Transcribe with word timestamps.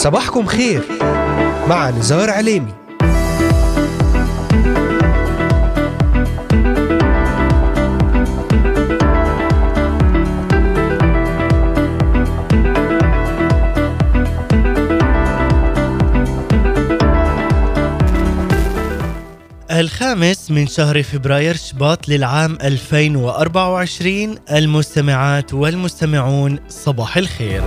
صباحكم 0.00 0.46
خير 0.46 0.82
مع 1.68 1.90
نزار 1.90 2.30
عليمي. 2.30 2.72
الخامس 19.70 20.50
من 20.50 20.66
شهر 20.66 21.02
فبراير 21.02 21.56
شباط 21.56 22.08
للعام 22.08 22.58
2024 22.62 24.38
المستمعات 24.50 25.54
والمستمعون 25.54 26.58
صباح 26.68 27.16
الخير. 27.16 27.62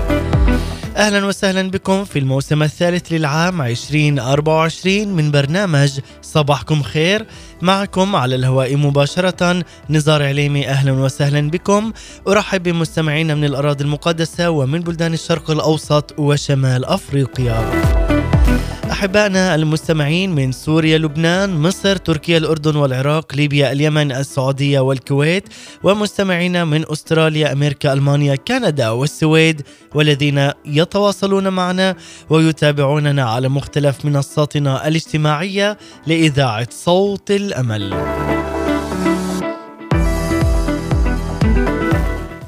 أهلا 0.97 1.25
وسهلا 1.25 1.69
بكم 1.71 2.05
في 2.05 2.19
الموسم 2.19 2.63
الثالث 2.63 3.11
للعام 3.11 3.61
2024 3.61 5.07
من 5.07 5.31
برنامج 5.31 5.99
صباحكم 6.21 6.81
خير. 6.81 7.25
معكم 7.61 8.15
على 8.15 8.35
الهواء 8.35 8.75
مباشرة 8.75 9.63
نزار 9.89 10.23
عليمي 10.23 10.67
أهلا 10.67 10.91
وسهلا 10.91 11.49
بكم. 11.49 11.93
أرحب 12.27 12.63
بمستمعينا 12.63 13.35
من 13.35 13.45
الأراضي 13.45 13.83
المقدسة 13.83 14.49
ومن 14.49 14.79
بلدان 14.79 15.13
الشرق 15.13 15.51
الأوسط 15.51 16.19
وشمال 16.19 16.85
أفريقيا. 16.85 18.12
أحبائنا 18.93 19.55
المستمعين 19.55 20.35
من 20.35 20.51
سوريا 20.51 20.97
لبنان 20.97 21.61
مصر 21.61 21.95
تركيا 21.95 22.37
الأردن 22.37 22.75
والعراق 22.75 23.35
ليبيا 23.35 23.71
اليمن 23.71 24.11
السعودية 24.11 24.79
والكويت 24.79 25.43
ومستمعينا 25.83 26.65
من 26.65 26.91
أستراليا 26.91 27.53
أمريكا 27.53 27.93
ألمانيا 27.93 28.35
كندا 28.35 28.89
والسويد 28.89 29.61
والذين 29.95 30.51
يتواصلون 30.65 31.47
معنا 31.47 31.95
ويتابعوننا 32.29 33.23
على 33.23 33.49
مختلف 33.49 34.05
منصاتنا 34.05 34.87
الاجتماعية 34.87 35.77
لإذاعة 36.07 36.67
صوت 36.71 37.31
الأمل. 37.31 37.93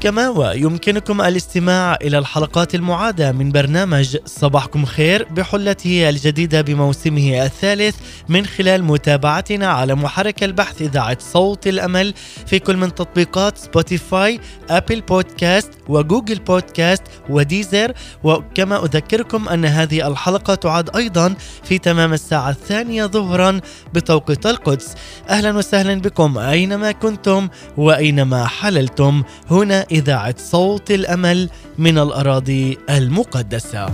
كما 0.00 0.28
ويمكنكم 0.28 1.20
الاستماع 1.20 1.98
إلى 2.02 2.18
الحلقات 2.18 2.74
المعادة 2.74 3.32
من 3.32 3.52
برنامج 3.52 4.16
صباحكم 4.26 4.84
خير 4.84 5.28
بحلته 5.30 6.08
الجديدة 6.08 6.60
بموسمه 6.60 7.44
الثالث 7.44 7.96
من 8.28 8.46
خلال 8.46 8.84
متابعتنا 8.84 9.66
على 9.66 9.94
محرك 9.94 10.44
البحث 10.44 10.82
إذاعة 10.82 11.18
صوت 11.20 11.66
الأمل 11.66 12.14
في 12.46 12.58
كل 12.58 12.76
من 12.76 12.94
تطبيقات 12.94 13.58
Spotify 13.58 14.40
Apple 14.70 15.00
Podcast 15.00 15.70
و 15.88 15.95
Google 15.95 16.38
Podcast 16.38 17.02
و 17.30 17.39
Deezer 17.39 17.92
وكما 18.24 18.84
أذكركم 18.84 19.48
أن 19.48 19.64
هذه 19.64 20.08
الحلقة 20.08 20.54
تعاد 20.54 20.96
أيضا 20.96 21.34
في 21.64 21.78
تمام 21.78 22.12
الساعة 22.12 22.50
الثانية 22.50 23.06
ظهرا 23.06 23.60
بتوقيت 23.94 24.46
القدس. 24.46 24.94
أهلا 25.28 25.56
وسهلا 25.56 26.00
بكم 26.00 26.38
أينما 26.38 26.92
كنتم 26.92 27.48
وأينما 27.76 28.46
حللتم. 28.46 29.22
هنا 29.50 29.86
إذاعة 29.90 30.34
صوت 30.38 30.90
الأمل 30.90 31.50
من 31.78 31.98
الأراضي 31.98 32.78
المقدسة. 32.90 33.86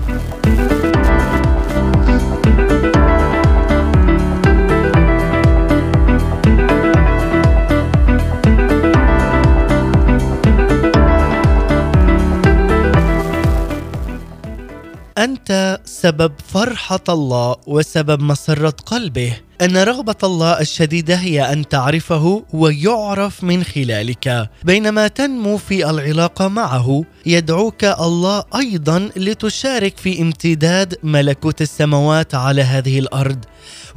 أنت 15.18 15.80
سبب 15.84 16.32
فرحة 16.48 17.00
الله 17.08 17.56
وسبب 17.66 18.22
مسرة 18.22 18.70
قلبه 18.86 19.36
أن 19.64 19.76
رغبة 19.76 20.14
الله 20.24 20.60
الشديدة 20.60 21.14
هي 21.14 21.52
أن 21.52 21.68
تعرفه 21.68 22.44
ويعرف 22.52 23.44
من 23.44 23.64
خلالك. 23.64 24.50
بينما 24.64 25.08
تنمو 25.08 25.56
في 25.56 25.90
العلاقة 25.90 26.48
معه 26.48 27.04
يدعوك 27.26 27.84
الله 27.84 28.44
أيضا 28.56 29.10
لتشارك 29.16 29.98
في 29.98 30.22
امتداد 30.22 30.98
ملكوت 31.02 31.62
السماوات 31.62 32.34
على 32.34 32.62
هذه 32.62 32.98
الأرض. 32.98 33.38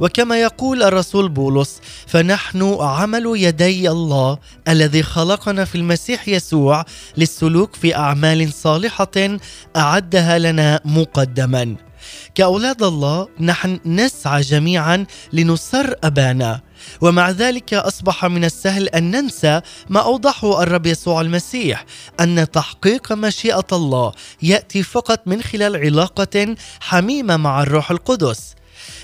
وكما 0.00 0.40
يقول 0.40 0.82
الرسول 0.82 1.28
بولس 1.28 1.80
فنحن 2.06 2.76
عمل 2.80 3.32
يدي 3.36 3.90
الله 3.90 4.38
الذي 4.68 5.02
خلقنا 5.02 5.64
في 5.64 5.74
المسيح 5.74 6.28
يسوع 6.28 6.84
للسلوك 7.16 7.76
في 7.76 7.96
أعمال 7.96 8.52
صالحة 8.52 9.38
أعدها 9.76 10.38
لنا 10.38 10.80
مقدما. 10.84 11.87
كأولاد 12.34 12.82
الله 12.82 13.28
نحن 13.40 13.80
نسعى 13.86 14.40
جميعا 14.40 15.06
لنسر 15.32 15.94
أبانا. 16.04 16.60
ومع 17.00 17.30
ذلك 17.30 17.74
أصبح 17.74 18.24
من 18.24 18.44
السهل 18.44 18.88
أن 18.88 19.10
ننسى 19.10 19.60
ما 19.88 20.00
أوضحه 20.00 20.62
الرب 20.62 20.86
يسوع 20.86 21.20
المسيح 21.20 21.84
أن 22.20 22.50
تحقيق 22.50 23.12
مشيئة 23.12 23.66
الله 23.72 24.12
يأتي 24.42 24.82
فقط 24.82 25.20
من 25.26 25.42
خلال 25.42 25.76
علاقة 25.76 26.54
حميمة 26.80 27.36
مع 27.36 27.62
الروح 27.62 27.90
القدس. 27.90 28.57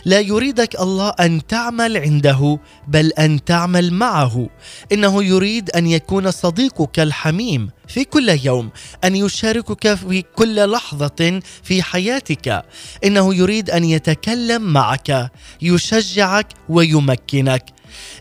لا 0.04 0.20
يريدك 0.20 0.80
الله 0.80 1.08
أن 1.08 1.46
تعمل 1.46 1.96
عنده 1.96 2.58
بل 2.88 3.12
أن 3.12 3.44
تعمل 3.44 3.92
معه. 3.92 4.48
إنه 4.92 5.24
يريد 5.24 5.70
أن 5.70 5.86
يكون 5.86 6.30
صديقك 6.30 7.00
الحميم 7.00 7.70
في 7.88 8.04
كل 8.04 8.38
يوم 8.44 8.70
أن 9.04 9.16
يشاركك 9.16 9.94
في 9.94 10.22
كل 10.22 10.70
لحظة 10.70 11.40
في 11.62 11.82
حياتك. 11.82 12.64
إنه 13.04 13.34
يريد 13.34 13.70
أن 13.70 13.84
يتكلم 13.84 14.62
معك 14.62 15.30
يشجعك 15.62 16.46
ويمكنك. 16.68 17.64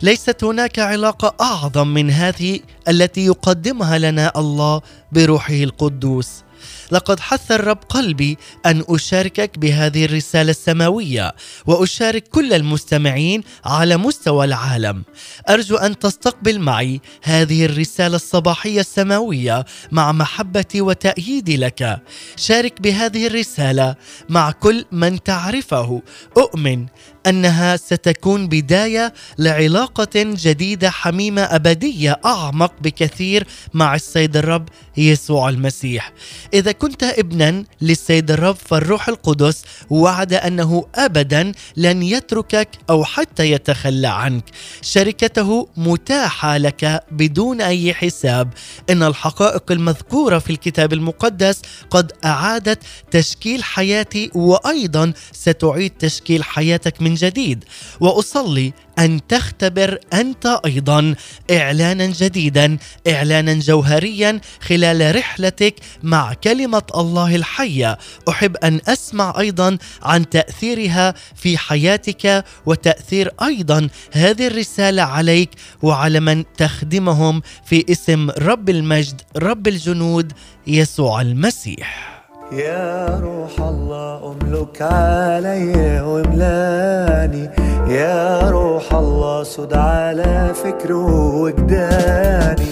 ليست 0.01 0.43
هناك 0.43 0.79
علاقة 0.79 1.35
أعظم 1.41 1.88
من 1.88 2.11
هذه 2.11 2.59
التي 2.88 3.25
يقدمها 3.25 3.97
لنا 3.97 4.31
الله 4.35 4.81
بروحه 5.11 5.53
القدوس. 5.53 6.29
لقد 6.93 7.19
حث 7.19 7.51
الرب 7.51 7.77
قلبي 7.89 8.37
أن 8.65 8.83
أشاركك 8.89 9.59
بهذه 9.59 10.05
الرسالة 10.05 10.51
السماوية 10.51 11.35
وأشارك 11.65 12.27
كل 12.27 12.53
المستمعين 12.53 13.43
على 13.65 13.97
مستوى 13.97 14.45
العالم. 14.45 15.03
أرجو 15.49 15.75
أن 15.75 15.99
تستقبل 15.99 16.59
معي 16.59 17.01
هذه 17.23 17.65
الرسالة 17.65 18.15
الصباحية 18.15 18.79
السماوية 18.79 19.65
مع 19.91 20.11
محبتي 20.11 20.81
وتأييدي 20.81 21.57
لك. 21.57 22.01
شارك 22.35 22.81
بهذه 22.81 23.27
الرسالة 23.27 23.95
مع 24.29 24.51
كل 24.51 24.85
من 24.91 25.23
تعرفه. 25.23 26.01
أؤمن 26.37 26.85
أنها 27.27 27.77
ستكون 27.77 28.47
بداية 28.47 29.13
لعلاقة 29.37 30.09
جديدة 30.15 30.89
حميمة 30.89 31.41
أبدية 31.41 32.19
أعمق 32.25 32.73
بكثير 32.81 33.47
مع 33.73 33.95
السيد 33.95 34.37
الرب 34.37 34.69
يسوع 34.97 35.49
المسيح. 35.49 36.11
إذا 36.53 36.72
كنت 36.84 37.03
ابنا 37.03 37.64
للسيد 37.82 38.32
الرب 38.32 38.56
فالروح 38.56 39.08
القدس 39.09 39.62
وعد 39.90 40.34
أنه 40.34 40.85
ابدا 40.96 41.52
لن 41.78 42.03
يتركك 42.03 42.70
أو 42.90 43.03
حتى 43.03 43.52
يتخلى 43.52 44.08
عنك. 44.08 44.44
شركته 44.82 45.68
متاحة 45.78 46.58
لك 46.58 47.03
بدون 47.12 47.62
أي 47.62 47.94
حساب. 47.94 48.53
إن 48.90 49.03
الحقائق 49.03 49.72
المذكورة 49.72 50.40
في 50.40 50.50
الكتاب 50.50 50.94
المقدس 50.94 51.62
قد 51.90 52.12
أعادت 52.26 52.80
تشكيل 53.12 53.64
حياتي 53.64 54.32
وأيضا 54.35 55.14
ستعيد 55.32 55.91
تشكيل 55.91 56.44
حياتك 56.44 57.02
من 57.02 57.14
جديد. 57.14 57.64
وأصلي 58.00 58.74
أن 58.99 59.28
تختبر 59.28 59.99
أنت 60.13 60.59
أيضا 60.66 61.16
إعلانا 61.51 62.05
جديدا 62.05 62.78
إعلانا 63.07 63.53
جوهريا 63.53 64.40
خلال 64.61 65.16
رحلتك 65.16 65.75
مع 66.03 66.34
كلمة 66.34 66.84
الله 66.95 67.35
الحية. 67.35 67.97
أحب 68.29 68.57
أن 68.57 68.81
أسمع 68.87 69.34
أيضا 69.40 69.78
عن 70.03 70.29
تأثيرها 70.29 71.13
في 71.35 71.57
حياتك 71.57 72.45
وتأثير 72.66 73.31
أيضا 73.43 73.90
هذه 74.13 74.47
الرسالة 74.47 75.03
عليك 75.03 75.49
وعلى 75.81 76.19
من 76.19 76.43
تخدمهم 76.57 77.41
في 77.66 77.85
اسم 77.91 78.29
رب 78.29 78.69
المجد 78.69 79.22
رب 79.37 79.67
الجنود 79.67 80.34
يسوع 80.67 81.22
المسيح. 81.22 82.13
يا 82.51 83.19
روح 83.23 83.59
الله 83.59 84.31
أملك 84.31 84.81
علي 84.81 85.99
روح 85.99 86.22
سد 89.53 89.73
على 89.73 90.53
فكره 90.64 91.35
وجداني 91.35 92.66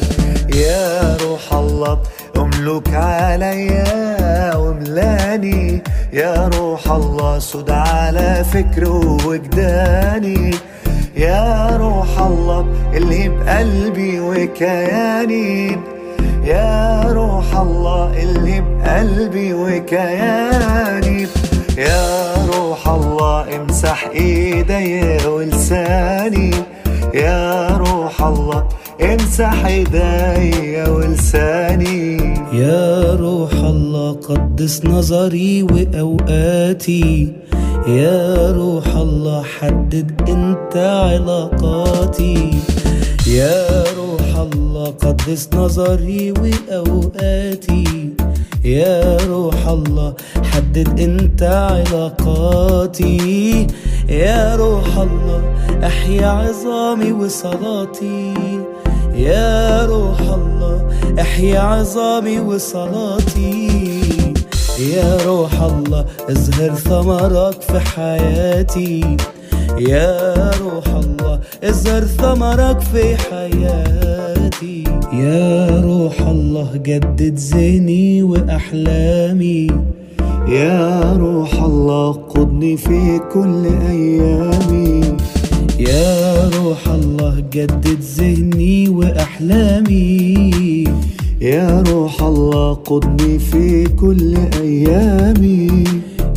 يا 0.55 1.17
روح 1.23 1.53
الله 1.53 1.99
أملك 2.37 2.93
علي 2.93 3.83
وأملاني. 4.55 5.83
يا 6.13 6.49
روح 6.57 6.91
الله 6.91 7.39
سد 7.39 7.69
على 7.69 8.43
فكره 8.53 9.17
وجداني 9.27 10.55
يا 11.15 11.77
روح 11.77 12.19
الله 12.19 12.65
اللي 12.93 13.29
بقلبي 13.29 14.19
وكياني. 14.19 15.77
يا 16.43 17.01
روح 17.07 17.57
الله 17.57 18.23
اللي 18.23 18.61
بقلبي 18.61 19.53
وكياني. 19.53 21.27
يا 21.77 22.35
روح 22.53 22.87
الله 22.87 23.55
امسح 23.55 24.09
إيدي 24.15 25.27
ولساني. 25.27 26.51
يا 27.13 27.77
روح 27.77 28.23
الله 28.23 28.67
امسح 29.01 29.65
ايدي 29.65 30.91
ولساني. 30.91 32.17
يا 32.53 33.15
روح 33.15 33.53
الله 33.53 34.11
قدس 34.11 34.85
نظري 34.85 35.63
وأوقاتي. 35.63 37.33
يا 37.87 38.51
روح 38.51 38.87
الله 38.95 39.43
حدد 39.43 40.29
أنت 40.29 40.77
علاقاتي. 40.77 42.51
يا 43.27 43.83
روح 43.97 44.35
الله 44.37 44.85
قدس 44.85 45.49
نظري 45.53 46.31
وأوقاتي. 46.31 48.00
يا 48.65 49.17
روح 49.17 49.67
الله 49.67 50.13
حدد 50.43 50.99
أنت 50.99 51.43
علاقاتي. 51.43 53.17
يا 54.09 54.55
روح 54.55 54.97
الله 54.97 55.41
أحيا 55.83 56.27
عظامي 56.27 57.11
وصلاتي. 57.11 58.33
يا 59.15 59.85
روح 59.85 60.19
الله 60.21 60.89
أحيا 61.21 61.59
عظامي 61.59 62.39
وصلاتي. 62.39 64.01
يا 64.79 65.17
روح 65.25 65.61
الله 65.61 66.05
أزهر 66.29 66.75
ثمرك 66.75 67.61
في 67.61 67.79
حياتي. 67.79 69.17
يا 69.77 70.51
روح 70.61 70.87
الله 70.87 71.39
أزهر 71.63 72.01
ثمرك 72.01 72.79
في 72.79 73.17
حياتي. 73.17 74.40
يا 74.61 75.81
روح 75.81 76.21
الله 76.21 76.69
جدد 76.85 77.35
ذهني 77.37 78.23
وأحلامي. 78.23 79.67
يا 80.47 81.13
روح 81.17 81.63
الله 81.63 82.11
قضني 82.11 82.77
في 82.77 83.19
كل 83.33 83.63
أيامي. 83.89 85.01
يا 85.79 86.49
روح 86.49 86.87
الله 86.87 87.43
جدد 87.51 87.99
ذهني 88.17 88.89
وأحلامي. 88.89 90.33
يا 91.41 91.83
روح 91.87 92.23
الله 92.23 92.73
قضني 92.73 93.39
في 93.39 93.83
كل 93.83 94.37
أيامي. 94.61 95.83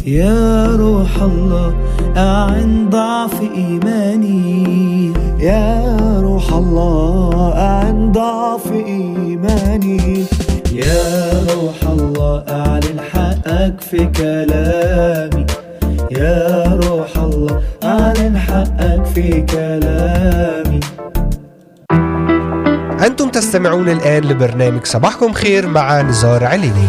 يا 0.06 0.76
روح 0.76 1.22
الله 1.22 1.74
أعن 2.16 2.88
ضعف 2.90 3.40
إيماني. 3.56 5.12
يا 5.40 5.84
روح 6.20 6.52
الله 6.52 7.13
ضعف 8.14 8.72
إيماني. 8.72 10.24
يا 10.72 11.32
روح 11.54 11.74
الله 11.82 12.44
أعلن 12.48 13.00
حقك 13.12 13.80
في 13.80 14.06
كلامي. 14.06 15.46
يا 16.10 16.64
روح 16.84 17.18
الله 17.18 17.62
أعلن 17.84 18.38
حقك 18.38 19.04
في 19.04 19.40
كلامي. 19.42 20.80
أنتم 23.06 23.28
تستمعون 23.28 23.88
الآن 23.88 24.22
لبرنامج 24.24 24.84
صباحكم 24.84 25.32
خير 25.32 25.66
مع 25.66 26.02
نزار 26.02 26.44
عليني. 26.44 26.88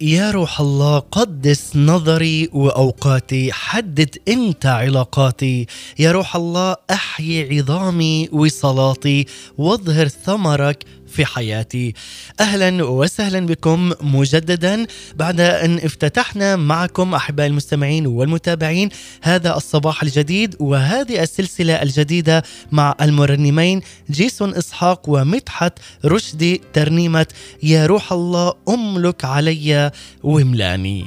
يا 0.00 0.30
روح 0.30 0.60
الله 0.60 0.98
قدس 0.98 1.76
نظري 1.76 2.48
وأوقاتي 2.52 3.52
حدد 3.52 4.16
انت 4.28 4.66
علاقاتي. 4.66 5.66
يا 5.98 6.12
روح 6.12 6.36
الله 6.36 6.76
أحيي 6.90 7.58
عظامي 7.58 8.28
وصلاتي 8.32 9.26
واظهر 9.58 10.08
ثمرك 10.08 10.84
في 11.10 11.26
حياتي. 11.26 11.94
أهلا 12.40 12.84
وسهلا 12.84 13.46
بكم 13.46 13.92
مجددا. 14.00 14.86
بعد 15.16 15.40
أن 15.40 15.78
افتتحنا 15.78 16.56
معكم 16.56 17.14
أحبائي 17.14 17.50
المستمعين 17.50 18.06
والمتابعين 18.06 18.88
هذا 19.22 19.56
الصباح 19.56 20.02
الجديد 20.02 20.56
وهذه 20.60 21.22
السلسلة 21.22 21.82
الجديدة 21.82 22.42
مع 22.72 22.94
المرنمين 23.00 23.80
جيسون 24.10 24.54
إسحاق 24.54 25.08
ومدحت 25.08 25.72
رشدي 26.04 26.60
ترنيمة 26.72 27.26
يا 27.62 27.86
روح 27.86 28.12
الله 28.12 28.54
أملك 28.68 29.24
علي 29.24 29.90
واملأني 30.22 31.06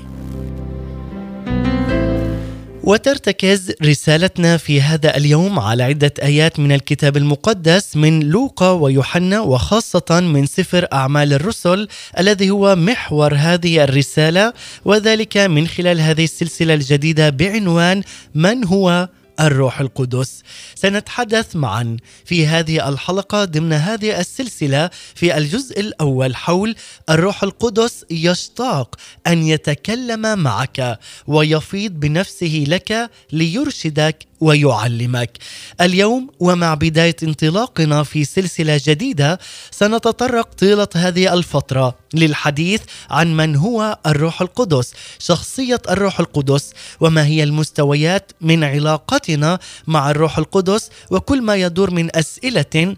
وترتكز 2.84 3.72
رسالتنا 3.86 4.58
في 4.58 4.82
هذا 4.82 5.18
اليوم 5.18 5.60
على 5.60 5.84
عدة 5.84 6.14
آيات 6.24 6.60
من 6.60 6.72
الكتاب 6.72 7.18
المقدس 7.18 7.96
من 7.96 8.20
لوقا 8.20 8.72
ويوحنا 8.72 9.40
وخاصة 9.40 10.20
من 10.20 10.46
سفر 10.46 10.88
أعمال 10.94 11.34
الرسل 11.34 11.88
الذي 12.20 12.50
هو 12.50 12.76
محور 12.76 13.36
هذه 13.36 13.84
الرسالة 13.84 14.54
وذلك 14.86 15.38
من 15.38 15.68
خلال 15.68 16.00
هذه 16.02 16.24
السلسلة 16.24 16.74
الجديدة 16.74 17.30
بعنوان 17.30 18.04
من 18.36 18.66
هو؟ 18.66 19.08
الروح 19.40 19.80
القدس. 19.80 20.44
سنتحدث 20.76 21.56
معا 21.56 21.98
في 22.26 22.48
هذه 22.48 22.90
الحلقة 22.90 23.46
ضمن 23.46 23.74
هذه 23.74 24.20
السلسلة 24.20 24.90
في 25.16 25.38
الجزء 25.38 25.80
الأول 25.80 26.36
حول 26.36 26.76
الروح 27.10 27.44
القدس 27.44 28.06
يشتاق 28.12 28.96
أن 29.28 29.44
يتكلم 29.44 30.40
معك 30.40 31.00
ويفيض 31.28 31.92
بنفسه 31.92 32.64
لك 32.68 33.10
ليرشدك 33.32 34.31
ويعلمك. 34.42 35.38
اليوم 35.82 36.30
ومع 36.40 36.74
بداية 36.74 37.16
انطلاقنا 37.24 38.04
في 38.04 38.26
سلسلة 38.26 38.82
جديدة 38.86 39.40
سنتطرق 39.72 40.54
طيلة 40.54 40.88
هذه 40.96 41.34
الفترة 41.34 41.96
للحديث 42.14 42.82
عن 43.10 43.38
من 43.38 43.56
هو 43.56 43.98
الروح 44.06 44.42
القدس، 44.42 44.94
شخصية 45.20 45.82
الروح 45.90 46.20
القدس 46.20 46.74
وما 47.00 47.26
هي 47.26 47.44
المستويات 47.44 48.32
من 48.42 48.64
علاقتنا 48.64 49.60
مع 49.88 50.12
الروح 50.12 50.38
القدس 50.38 50.90
وكل 51.12 51.42
ما 51.42 51.56
يدور 51.56 51.92
من 51.92 52.16
أسئلة 52.16 52.96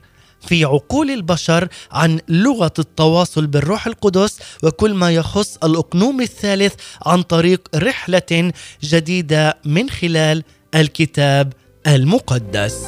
في 0.48 0.66
عقول 0.66 1.12
البشر 1.12 1.68
عن 1.92 2.20
لغة 2.30 2.74
التواصل 2.80 3.48
بالروح 3.48 3.88
القدس 3.88 4.40
وكل 4.64 4.94
ما 4.94 5.12
يخص 5.12 5.58
الأقنوم 5.64 6.22
الثالث 6.22 6.74
عن 7.06 7.22
طريق 7.22 7.68
رحلة 7.76 8.52
جديدة 8.84 9.58
من 9.66 9.90
خلال 9.90 10.44
الكتاب 10.76 11.54
المقدس. 11.88 12.86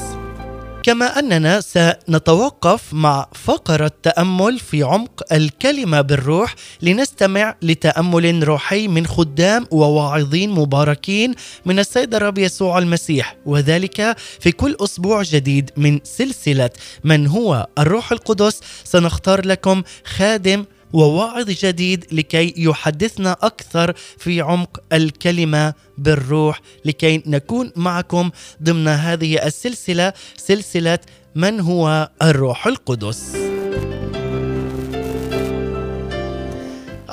كما 0.82 1.18
أننا 1.18 1.60
سنتوقف 1.60 2.94
مع 2.94 3.26
فقرة 3.34 3.90
تأمل 4.02 4.58
في 4.58 4.82
عمق 4.82 5.32
الكلمة 5.32 6.00
بالروح 6.00 6.54
لنستمع 6.82 7.54
لتأمل 7.62 8.48
روحي 8.48 8.88
من 8.88 9.06
خدام 9.06 9.66
وواعظين 9.70 10.50
مباركين 10.50 11.34
من 11.64 11.78
السيد 11.78 12.14
الرب 12.14 12.38
يسوع 12.38 12.78
المسيح 12.78 13.36
وذلك 13.46 14.16
في 14.40 14.52
كل 14.52 14.76
أسبوع 14.80 15.22
جديد 15.22 15.70
من 15.76 16.00
سلسلة 16.04 16.70
من 17.04 17.26
هو 17.26 17.66
الروح 17.78 18.12
القدس 18.12 18.60
سنختار 18.84 19.46
لكم 19.46 19.82
خادم 20.04 20.64
وواعظ 20.92 21.50
جديد 21.50 22.04
لكي 22.12 22.54
يحدثنا 22.56 23.32
أكثر 23.32 23.94
في 24.18 24.40
عمق 24.40 24.80
الكلمة 24.92 25.74
بالروح 25.98 26.60
لكي 26.84 27.22
نكون 27.26 27.72
معكم 27.76 28.30
ضمن 28.62 28.88
هذه 28.88 29.46
السلسلة 29.46 30.12
سلسلة 30.36 30.98
من 31.34 31.60
هو 31.60 32.10
الروح 32.22 32.66
القدس. 32.66 33.55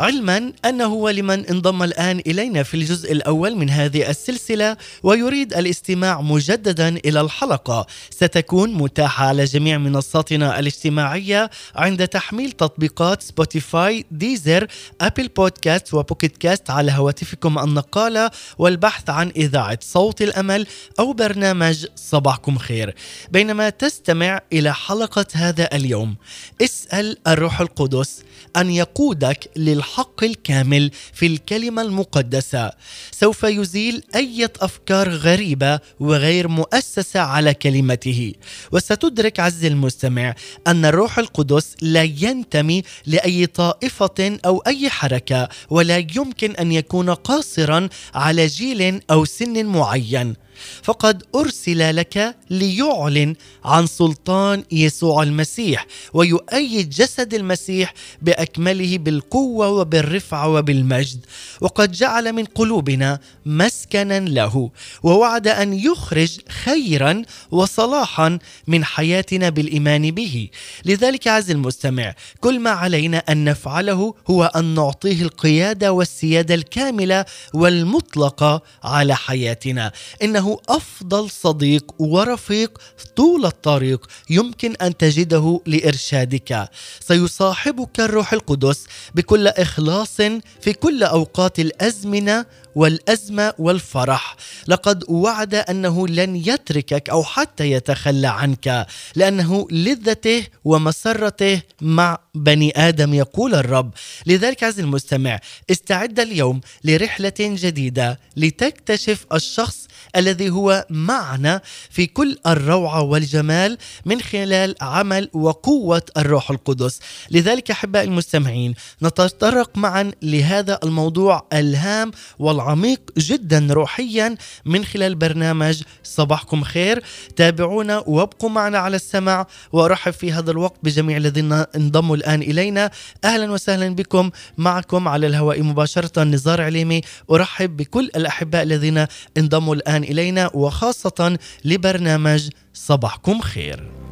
علما 0.04 0.54
أنه 0.66 0.88
ولمن 0.88 1.46
انضم 1.46 1.84
الآن 1.84 2.22
إلينا 2.28 2.64
في 2.64 2.74
الجزء 2.74 3.12
الأول 3.12 3.56
من 3.56 3.70
هذه 3.70 4.10
السلسلة 4.10 4.78
ويريد 5.04 5.54
الاستماع 5.54 6.22
مجددا 6.22 6.88
إلى 6.90 7.22
الحلقة. 7.22 7.88
ستكون 8.10 8.74
متاحة 8.74 9.26
على 9.26 9.44
جميع 9.44 9.78
منصاتنا 9.78 10.60
الاجتماعية 10.60 11.50
عند 11.76 12.08
تحميل 12.08 12.52
تطبيقات 12.52 13.22
Spotify 13.22 14.06
Deezer 14.12 14.68
Apple 15.02 15.28
Podcast 15.28 15.94
و 15.94 16.00
Pocket 16.00 16.38
Casts 16.38 16.70
على 16.70 16.92
هواتفكم 16.92 17.60
النقالة 17.60 18.32
والبحث 18.58 19.10
عن 19.10 19.32
إذاعة 19.36 19.80
صوت 19.82 20.22
الأمل 20.22 20.68
أو 21.00 21.14
برنامج 21.14 21.86
صباحكم 21.96 22.58
خير. 22.58 22.96
بينما 23.32 23.70
تستمع 23.70 24.42
إلى 24.54 24.74
حلقة 24.74 25.26
هذا 25.34 25.76
اليوم 25.76 26.16
اسأل 26.62 27.18
الروح 27.28 27.62
القدس 27.62 28.24
أن 28.58 28.70
يقودك 28.70 29.50
للحق 29.56 30.24
الكامل 30.24 30.92
في 31.14 31.26
الكلمة 31.26 31.82
المقدسة. 31.82 32.72
سوف 33.12 33.44
يزيل 33.44 34.04
أي 34.16 34.50
أفكار 34.62 35.10
غريبة 35.10 35.80
وغير 36.00 36.48
مؤسسة 36.48 37.20
على 37.20 37.54
كلمته. 37.54 38.34
وستدرك 38.72 39.40
عز 39.40 39.66
المستمع 39.66 40.36
أن 40.68 40.86
الروح 40.86 41.20
القدس 41.20 41.76
لا 41.82 42.04
ينتمي 42.04 42.84
لأي 43.06 43.46
طائفة 43.46 44.40
أو 44.46 44.64
أي 44.68 44.90
حركة 44.90 45.50
ولا 45.70 45.98
يمكن 46.16 46.52
أن 46.52 46.72
يكون 46.72 47.10
قاصرا 47.10 47.90
على 48.14 48.48
جيل 48.48 49.02
أو 49.12 49.26
سن 49.26 49.66
معين. 49.66 50.43
فقد 50.84 51.24
أرسل 51.36 51.96
لك 51.96 52.36
ليعلن 52.50 53.36
عن 53.66 53.88
سلطان 53.88 54.64
يسوع 54.72 55.24
المسيح 55.24 55.88
ويؤيد 56.14 56.90
جسد 56.90 57.34
المسيح 57.34 57.94
بأكمله 58.22 58.98
بالقوة 58.98 59.70
وبالرفعه 59.70 60.48
وبالمجد 60.50 61.26
وقد 61.62 61.92
جعل 61.92 62.34
من 62.34 62.46
قلوبنا 62.46 63.20
مسكنا 63.46 64.20
له 64.20 64.70
ووعد 65.04 65.48
أن 65.48 65.74
يخرج 65.74 66.38
خيرا 66.64 67.22
وصلاحا 67.52 68.40
من 68.68 68.86
حياتنا 68.86 69.50
بالإيمان 69.50 70.12
به. 70.12 70.50
لذلك 70.86 71.28
عز 71.28 71.52
المستمع 71.52 72.16
كل 72.40 72.60
ما 72.60 72.70
علينا 72.70 73.18
أن 73.18 73.44
نفعله 73.44 74.16
هو 74.30 74.44
أن 74.44 74.66
نعطيه 74.66 75.22
القيادة 75.22 75.92
والسيادة 75.92 76.56
الكاملة 76.56 77.26
والمطلقة 77.54 78.62
على 78.84 79.16
حياتنا. 79.16 79.92
إنه 80.24 80.43
أفضل 80.70 81.30
صديق 81.30 81.94
ورفيق 82.00 82.78
طول 83.16 83.46
الطريق 83.46 84.08
يمكن 84.30 84.76
أن 84.82 84.98
تجده 84.98 85.62
لإرشادك. 85.66 86.70
سيصاحبك 87.00 88.00
الروح 88.00 88.34
القدس 88.34 88.86
بكل 89.16 89.48
إخلاص 89.48 90.18
في 90.62 90.74
كل 90.80 91.04
أوقات 91.04 91.60
الأزمنة 91.60 92.46
والأزمة 92.76 93.54
والفرح. 93.58 94.36
لقد 94.68 95.04
وعد 95.08 95.56
أنه 95.56 96.08
لن 96.08 96.36
يتركك 96.36 97.10
أو 97.10 97.24
حتى 97.24 97.72
يتخلى 97.72 98.28
عنك 98.28 98.88
لأنه 99.16 99.68
لذته 99.72 100.48
ومسرته 100.66 101.62
مع 101.82 102.18
بني 102.36 102.88
آدم 102.88 103.14
يقول 103.14 103.56
الرب. 103.56 103.92
لذلك 104.26 104.64
عز 104.64 104.80
المستمع 104.80 105.40
استعد 105.72 106.20
اليوم 106.20 106.62
لرحلة 106.84 107.34
جديدة 107.40 108.20
لتكتشف 108.38 109.26
الشخص 109.34 109.88
الذي 110.16 110.50
هو 110.50 110.86
معنا 110.90 111.62
في 111.90 112.06
كل 112.06 112.38
الروعة 112.48 113.02
والجمال 113.02 113.78
من 114.06 114.22
خلال 114.22 114.76
عمل 114.82 115.30
وقوة 115.34 116.02
الروح 116.18 116.52
القدس. 116.52 117.00
لذلك 117.32 117.72
أحبائي 117.72 118.08
المستمعين 118.08 118.74
نتطرق 119.04 119.78
معا 119.78 120.12
لهذا 120.22 120.80
الموضوع 120.84 121.48
الهام 121.54 122.12
والعميق 122.40 123.00
جدا 123.18 123.68
روحيا 123.72 124.36
من 124.66 124.86
خلال 124.86 125.16
برنامج 125.16 125.82
صباحكم 126.04 126.64
خير. 126.64 127.04
تابعونا 127.36 128.04
وابقوا 128.08 128.50
معنا 128.50 128.78
على 128.78 128.96
السمع 128.96 129.46
وارحب 129.72 130.14
في 130.14 130.32
هذا 130.32 130.52
الوقت 130.52 130.78
بجميع 130.84 131.18
الذين 131.18 131.54
انضموا 131.76 132.16
الآن 132.16 132.42
إلينا. 132.42 132.92
أهلا 133.24 133.52
وسهلا 133.52 133.96
بكم 133.96 134.32
معكم 134.58 135.08
على 135.08 135.28
الهواء 135.28 135.62
مباشرة 135.62 136.24
نزار 136.24 136.62
عليمي. 136.62 137.02
أرحب 137.32 137.78
بكل 137.78 138.12
الأحباء 138.16 138.64
الذين 138.64 139.06
انضموا 139.38 139.76
الآن 139.76 140.03
إلينا 140.04 140.52
وخاصة 140.54 141.38
لبرنامج 141.66 142.50
صباحكم 142.74 143.42
خير. 143.42 144.03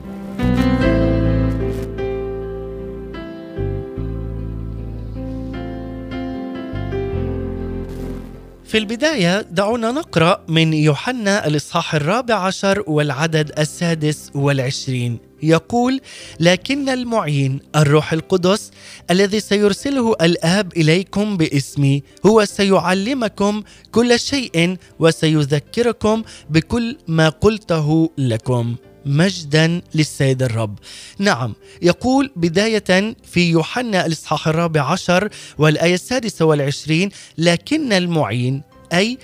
في 8.72 8.78
البداية 8.78 9.42
دعونا 9.42 9.92
نقرأ 9.92 10.46
من 10.48 10.74
يوحنا 10.74 11.48
الإصحاح 11.48 11.96
الرابع 11.96 12.36
عشر 12.36 12.84
والعدد 12.88 13.52
السادس 13.60 14.32
والعشرين. 14.36 15.20
يقول 15.44 16.02
لكن 16.40 16.90
المعين 16.90 17.60
الروح 17.76 18.14
القدس 18.14 18.72
الذي 19.10 19.40
سيرسله 19.40 20.16
الآب 20.22 20.78
إليكم 20.78 21.38
باسمي 21.38 22.04
هو 22.26 22.46
سيعلمكم 22.46 23.64
كل 23.92 24.20
شيء 24.20 24.78
وسيذكركم 25.00 26.24
بكل 26.50 26.98
ما 27.08 27.30
قلته 27.30 28.12
لكم. 28.18 28.76
مجدا 29.06 29.82
للسيد 29.96 30.44
الرب. 30.44 30.80
نعم 31.20 31.54
يقول 31.82 32.32
بداية 32.36 33.16
في 33.32 33.50
يوحنا 33.50 34.06
الإصحاح 34.06 34.48
الرابع 34.48 34.82
عشر 34.82 35.30
والآية 35.58 35.94
السادسة 35.94 36.46
والعشرين 36.46 37.10
لكن 37.38 37.94
المعين 37.94 38.62
أي 38.94 39.18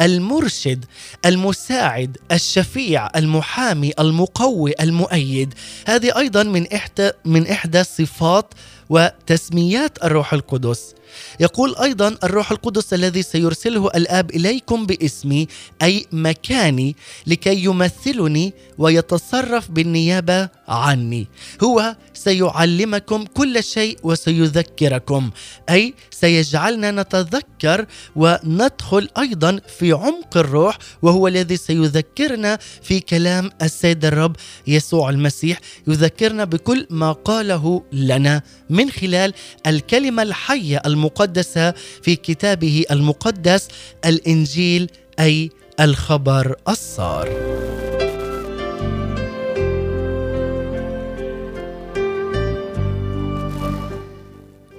المرشد 0.00 0.84
المساعد 1.26 2.16
الشفيع 2.32 3.08
المحامي 3.16 3.92
المقوي 3.98 4.72
المؤيد. 4.80 5.54
هذه 5.86 6.18
أيضا 6.18 6.42
من 6.42 6.72
إحدى 6.72 7.10
من 7.24 7.46
إحدى 7.46 7.84
صفات 7.84 8.54
وتسميات 8.90 10.04
الروح 10.04 10.32
القدس. 10.32 10.94
يقول 11.40 11.74
أيضا 11.82 12.16
الروح 12.24 12.50
القدس 12.50 12.94
الذي 12.94 13.22
سيرسله 13.22 13.86
الآب 13.88 14.30
إليكم 14.30 14.86
باسمي 14.86 15.48
أي 15.82 16.06
مكاني 16.12 16.96
لكي 17.26 17.64
يمثلني 17.64 18.54
ويتصرف 18.78 19.70
بالنيابة 19.70 20.48
عني. 20.68 21.28
هو 21.64 21.96
سيعلمكم 22.14 23.24
كل 23.24 23.64
شيء 23.64 23.98
وسيذكركم 24.02 25.30
أي 25.70 25.94
سيجعلنا 26.10 26.90
نتذكر 26.90 27.86
وندخل 28.16 29.08
أيضا 29.18 29.60
في 29.78 29.92
عمق 29.92 30.36
الروح 30.36 30.78
وهو 31.02 31.28
الذي 31.28 31.56
سيذكرنا 31.56 32.58
في 32.82 33.00
كلام 33.00 33.50
السيد 33.62 34.04
الرب 34.04 34.36
يسوع 34.66 35.10
المسيح 35.10 35.58
يذكرنا 35.86 36.44
بكل 36.44 36.86
ما 36.90 37.12
قاله 37.12 37.82
لنا 37.92 38.42
من 38.70 38.90
خلال 38.90 39.34
الكلمة 39.66 40.22
الحية 40.22 40.82
المقدسه 41.04 41.74
في 42.02 42.16
كتابه 42.16 42.84
المقدس 42.90 43.68
الإنجيل 44.04 44.90
أي 45.20 45.50
الخبر 45.80 46.56
الصار. 46.68 47.28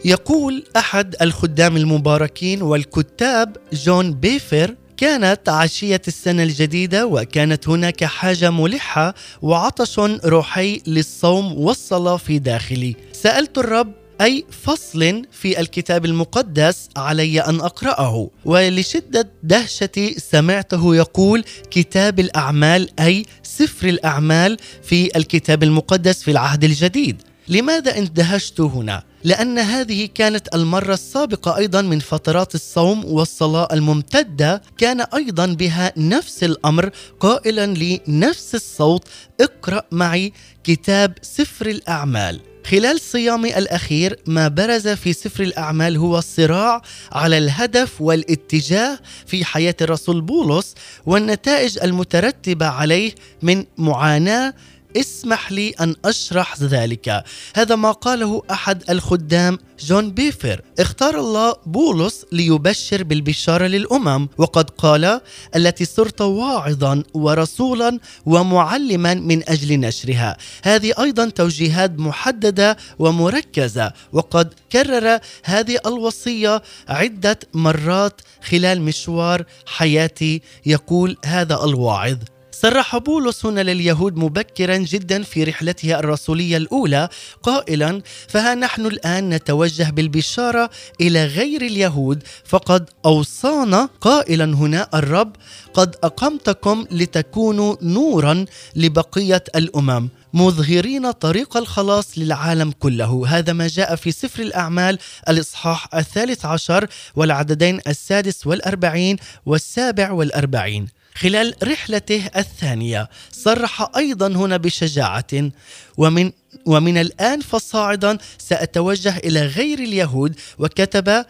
يقول 0.05 0.63
أحد 0.77 1.15
الخدام 1.21 1.77
المباركين 1.77 2.61
والكتاب 2.61 3.57
جون 3.73 4.13
بيفر 4.13 4.75
كانت 4.97 5.49
عشية 5.49 6.01
السنة 6.07 6.43
الجديدة 6.43 7.07
وكانت 7.07 7.69
هناك 7.69 8.03
حاجة 8.03 8.49
ملحة 8.49 9.15
وعطش 9.41 9.99
روحي 10.25 10.81
للصوم 10.87 11.57
والصلاة 11.57 12.17
في 12.17 12.39
داخلي. 12.39 12.95
سألت 13.13 13.57
الرب 13.57 14.04
أي 14.21 14.45
فصل 14.63 15.21
في 15.31 15.59
الكتاب 15.59 16.05
المقدس 16.05 16.89
علي 16.97 17.39
أن 17.39 17.61
أقرأه. 17.61 18.29
ولشدة 18.45 19.29
دهشتي 19.43 20.19
سمعته 20.19 20.95
يقول 20.95 21.43
كتاب 21.71 22.19
الأعمال 22.19 22.99
أي 22.99 23.25
سفر 23.43 23.89
الأعمال 23.89 24.57
في 24.83 25.17
الكتاب 25.17 25.63
المقدس 25.63 26.23
في 26.23 26.31
العهد 26.31 26.63
الجديد. 26.63 27.21
لماذا 27.47 27.97
اندهشت 27.97 28.61
هنا؟ 28.61 29.03
لأن 29.23 29.59
هذه 29.59 30.09
كانت 30.15 30.55
المرة 30.55 30.93
السابقة 30.93 31.57
أيضا 31.57 31.81
من 31.81 31.99
فترات 31.99 32.55
الصوم 32.55 33.05
والصلاة 33.05 33.67
الممتدة. 33.73 34.61
كان 34.77 35.01
أيضا 35.01 35.45
بها 35.45 35.93
نفس 35.97 36.43
الأمر 36.43 36.89
قائلا 37.19 37.65
لي 37.65 38.01
نفس 38.07 38.55
الصوت 38.55 39.07
اقرأ 39.41 39.83
معي 39.91 40.33
كتاب 40.63 41.13
سفر 41.21 41.65
الأعمال. 41.65 42.54
خلال 42.69 42.99
صيامي 42.99 43.57
الأخير 43.57 44.19
ما 44.25 44.47
برز 44.47 44.87
في 44.87 45.13
سفر 45.13 45.43
الأعمال 45.43 45.97
هو 45.97 46.17
الصراع 46.17 46.81
على 47.11 47.37
الهدف 47.37 48.01
والاتجاه 48.01 48.99
في 49.27 49.45
حياة 49.45 49.75
الرسول 49.81 50.21
بولس 50.21 50.75
والنتائج 51.05 51.79
المترتبة 51.83 52.65
عليه 52.67 53.15
من 53.41 53.65
معاناة 53.77 54.53
اسمح 54.97 55.51
لي 55.51 55.69
أن 55.69 55.95
أشرح 56.05 56.59
ذلك. 56.59 57.23
هذا 57.55 57.75
ما 57.75 57.91
قاله 57.91 58.41
أحد 58.51 58.83
الخدام 58.89 59.57
جون 59.79 60.11
بيفر. 60.11 60.61
اختار 60.79 61.19
الله 61.19 61.55
بولس 61.65 62.25
ليبشر 62.31 63.03
بالبشارة 63.03 63.67
للأمم 63.67 64.27
وقد 64.37 64.69
قال 64.69 65.21
التي 65.55 65.85
صرت 65.85 66.21
واعظا 66.21 67.03
ورسولا 67.13 67.99
ومعلما 68.25 69.13
من 69.13 69.49
أجل 69.49 69.79
نشرها. 69.79 70.37
هذه 70.63 70.93
أيضا 70.99 71.29
توجيهات 71.29 71.99
محددة 71.99 72.77
ومركزة 72.99 73.93
وقد 74.13 74.53
كرر 74.71 75.19
هذه 75.43 75.79
الوصية 75.85 76.61
عدة 76.89 77.39
مرات 77.53 78.21
خلال 78.49 78.81
مشوار 78.81 79.45
حياتي. 79.65 80.41
يقول 80.65 81.17
هذا 81.25 81.63
الواعظ 81.63 82.17
صرح 82.61 82.97
بولس 82.97 83.45
هنا 83.45 83.61
لليهود 83.61 84.17
مبكرا 84.17 84.77
جدا 84.77 85.23
في 85.23 85.43
رحلته 85.43 85.99
الرسولية 85.99 86.57
الأولى 86.57 87.09
قائلا 87.43 88.01
فها 88.27 88.55
نحن 88.55 88.85
الآن 88.85 89.29
نتوجه 89.29 89.89
بالبشارة 89.89 90.69
إلى 91.01 91.25
غير 91.25 91.61
اليهود 91.61 92.23
فقد 92.45 92.89
أوصانا 93.05 93.89
قائلا 94.01 94.45
هنا 94.45 94.89
الرب 94.93 95.35
قد 95.73 95.95
أقمتكم 96.03 96.85
لتكونوا 96.91 97.75
نورا 97.81 98.45
لبقية 98.75 99.43
الأمم 99.55 100.09
مظهرين 100.33 101.11
طريق 101.11 101.57
الخلاص 101.57 102.17
للعالم 102.17 102.71
كله. 102.71 103.25
هذا 103.27 103.53
ما 103.53 103.67
جاء 103.67 103.95
في 103.95 104.11
سفر 104.11 104.43
الأعمال 104.43 104.99
الإصحاح 105.29 105.95
الثالث 105.95 106.45
عشر 106.45 106.87
والعددين 107.15 107.79
السادس 107.87 108.47
والأربعين 108.47 109.17
والسابع 109.45 110.11
والأربعين. 110.11 110.87
خلال 111.15 111.55
رحلته 111.63 112.29
الثانية 112.37 113.09
صرح 113.31 113.89
أيضا 113.97 114.27
هنا 114.27 114.57
بشجاعة 114.57 115.51
ومن 115.97 116.31
ومن 116.65 116.97
الآن 116.97 117.41
فصاعدا 117.41 118.17
سأتوجه 118.37 119.17
إلى 119.17 119.41
غير 119.45 119.79
اليهود 119.79 120.35
وكتب 120.59 121.25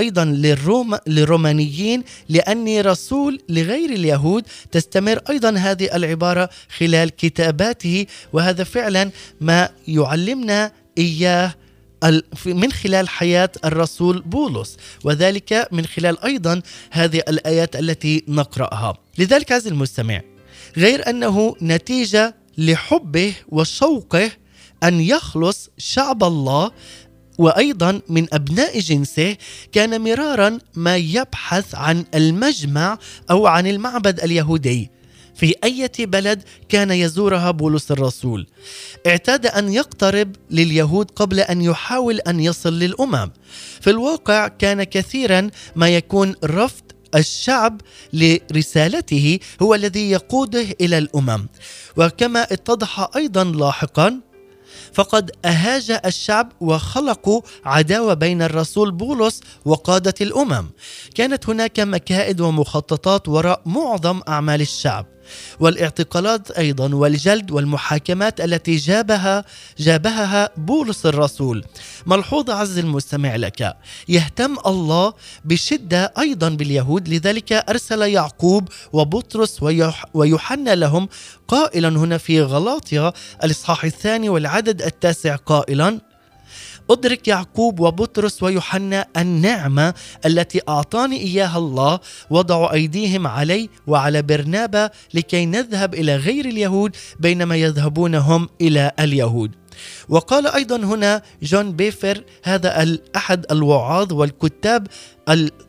أيضا 0.00 0.24
للروم 0.24 0.98
للرومانيين 1.06 2.04
لأني 2.28 2.80
رسول 2.80 3.40
لغير 3.48 3.90
اليهود 3.90 4.44
تستمر 4.72 5.20
أيضا 5.30 5.50
هذه 5.50 5.96
العبارة 5.96 6.50
خلال 6.78 7.10
كتاباته 7.10 8.06
وهذا 8.32 8.64
فعلا 8.64 9.10
ما 9.40 9.68
يعلمنا 9.88 10.72
إياه 10.98 11.54
من 12.46 12.72
خلال 12.72 13.08
حياة 13.08 13.50
الرسول 13.64 14.22
بولس 14.22 14.76
وذلك 15.04 15.68
من 15.72 15.86
خلال 15.86 16.24
أيضا 16.24 16.62
هذه 16.90 17.22
الآيات 17.28 17.76
التي 17.76 18.24
نقرأها. 18.28 18.94
لذلك 19.18 19.52
عزيزي 19.52 19.70
المستمع 19.70 20.20
غير 20.76 21.10
أنه 21.10 21.56
نتيجة 21.62 22.34
لحبه 22.58 23.34
وشوقه 23.48 24.30
أن 24.82 25.00
يخلص 25.00 25.70
شعب 25.78 26.24
الله 26.24 26.70
وأيضا 27.38 28.00
من 28.08 28.34
أبناء 28.34 28.80
جنسه 28.80 29.36
كان 29.72 30.00
مرارا 30.00 30.58
ما 30.74 30.96
يبحث 30.96 31.74
عن 31.74 32.04
المجمع 32.14 32.98
أو 33.30 33.46
عن 33.46 33.66
المعبد 33.66 34.20
اليهودي. 34.20 34.90
في 35.34 35.54
أي 35.64 35.90
بلد 35.98 36.42
كان 36.68 36.90
يزورها 36.90 37.50
بولس 37.50 37.90
الرسول. 37.90 38.46
اعتاد 39.06 39.46
أن 39.46 39.72
يقترب 39.72 40.36
لليهود 40.50 41.10
قبل 41.10 41.40
أن 41.40 41.62
يحاول 41.62 42.18
أن 42.18 42.40
يصل 42.40 42.78
للأمم. 42.78 43.30
في 43.80 43.90
الواقع 43.90 44.48
كان 44.48 44.82
كثيرا 44.82 45.50
ما 45.76 45.88
يكون 45.88 46.34
رفض 46.44 46.82
الشعب 47.14 47.80
لرسالته 48.12 49.38
هو 49.62 49.74
الذي 49.74 50.10
يقوده 50.10 50.66
إلى 50.80 50.98
الأمم. 50.98 51.46
وكما 51.96 52.42
اتضح 52.42 53.08
أيضا 53.16 53.44
لاحقا 53.44 54.20
فقد 54.92 55.30
أهاج 55.44 55.98
الشعب 56.04 56.52
وخلقوا 56.60 57.40
عداوة 57.64 58.14
بين 58.14 58.42
الرسول 58.42 58.90
بولس 58.90 59.40
وقادة 59.64 60.14
الأمم. 60.20 60.70
كانت 61.14 61.48
هناك 61.48 61.80
مكائد 61.80 62.40
ومخططات 62.40 63.28
وراء 63.28 63.62
معظم 63.66 64.20
أعمال 64.28 64.60
الشعب. 64.60 65.06
والإعتقالات 65.60 66.50
أيضا 66.50 66.94
والجلد 66.94 67.50
والمحاكمات 67.50 68.40
التي 68.40 68.76
جابها 68.76 69.44
جابهها 69.78 70.50
بولس 70.56 71.06
الرسول. 71.06 71.64
ملحوظ 72.06 72.50
عز 72.50 72.78
المستمع 72.78 73.36
لك 73.36 73.76
يهتم 74.08 74.56
الله 74.66 75.14
بشدة 75.44 76.12
أيضا 76.18 76.48
باليهود 76.48 77.08
لذلك 77.08 77.52
أرسل 77.52 78.02
يعقوب 78.02 78.68
وبطرس 78.92 79.62
ويوحنا 80.14 80.74
لهم 80.74 81.08
قائلا 81.48 81.88
هنا 81.88 82.18
في 82.18 82.42
غلاطيا 82.42 83.12
الإصحاح 83.44 83.84
الثاني 83.84 84.28
والعدد 84.28 84.82
التاسع 84.82 85.36
قائلا 85.36 86.00
أدرك 86.90 87.28
يعقوب 87.28 87.80
وبطرس 87.80 88.42
ويوحنا 88.42 89.06
النعمة 89.16 89.94
التي 90.26 90.60
أعطاني 90.68 91.20
إياها 91.20 91.58
الله 91.58 92.00
وضعوا 92.30 92.72
أيديهم 92.72 93.26
علي 93.26 93.68
وعلى 93.86 94.22
برنابا 94.22 94.90
لكي 95.14 95.46
نذهب 95.46 95.94
إلى 95.94 96.16
غير 96.16 96.44
اليهود 96.44 96.96
بينما 97.20 97.56
يذهبون 97.56 98.14
هم 98.14 98.48
إلى 98.60 98.92
اليهود. 99.00 99.50
وقال 100.08 100.46
أيضا 100.46 100.76
هنا 100.76 101.22
جون 101.42 101.72
بيفر 101.72 102.24
هذا 102.42 102.98
أحد 103.16 103.46
الوعاظ 103.50 104.12
والكتاب 104.12 104.86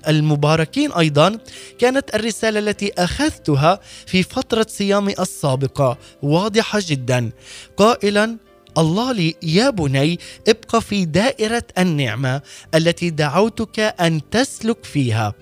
المباركين 0.08 0.92
أيضا 0.92 1.38
كانت 1.80 2.16
الرسالة 2.16 2.60
التي 2.60 2.94
أخذتها 2.98 3.80
في 4.06 4.24
فترة 4.24 4.66
صيامي 4.70 5.14
السابقة 5.20 5.98
واضحة 6.22 6.80
جدا. 6.86 7.32
قائلا 7.78 8.38
الله 8.78 9.12
لي 9.12 9.36
يا 9.44 9.70
بني 9.70 10.20
ابق 10.48 10.76
في 10.76 11.06
دائرة 11.06 11.64
النعمة 11.78 12.42
التي 12.76 13.10
دعوتك 13.10 13.80
أن 13.80 14.22
تسلك 14.32 14.86
فيها. 14.86 15.34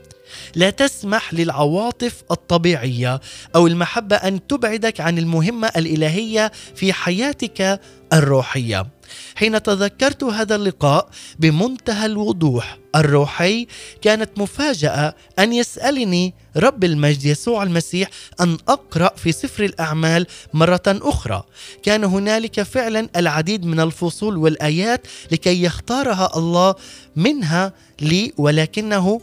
لا 0.56 0.70
تسمح 0.70 1.34
للعواطف 1.34 2.24
الطبيعية 2.32 3.22
أو 3.56 3.68
المحبة 3.68 4.16
أن 4.16 4.48
تبعدك 4.48 5.02
عن 5.02 5.18
المهمة 5.18 5.68
الإلهية 5.68 6.52
في 6.76 6.94
حياتك 6.94 7.80
الروحية. 8.14 8.88
حين 9.36 9.64
تذكرت 9.64 10.24
هذا 10.24 10.56
اللقاء 10.56 11.10
بمنتهى 11.40 12.06
الوضوح. 12.06 12.78
الروحي 12.96 13.68
كانت 14.02 14.30
مفاجأة 14.38 15.16
أن 15.40 15.54
يسألني 15.54 16.34
رب 16.58 16.84
المجد 16.84 17.26
يسوع 17.26 17.64
المسيح 17.64 18.10
أن 18.42 18.58
أقرأ 18.68 19.12
في 19.16 19.32
سفر 19.32 19.64
الأعمال 19.64 20.28
مرة 20.54 20.82
أخرى. 20.88 21.44
كان 21.84 22.04
هنالك 22.04 22.62
فعلا 22.62 23.10
العديد 23.16 23.66
من 23.66 23.80
الفصول 23.80 24.38
والآيات 24.38 25.08
لكي 25.32 25.64
يختارها 25.64 26.38
الله 26.38 26.76
منها 27.16 27.74
لي 28.02 28.34
ولكنه 28.38 29.22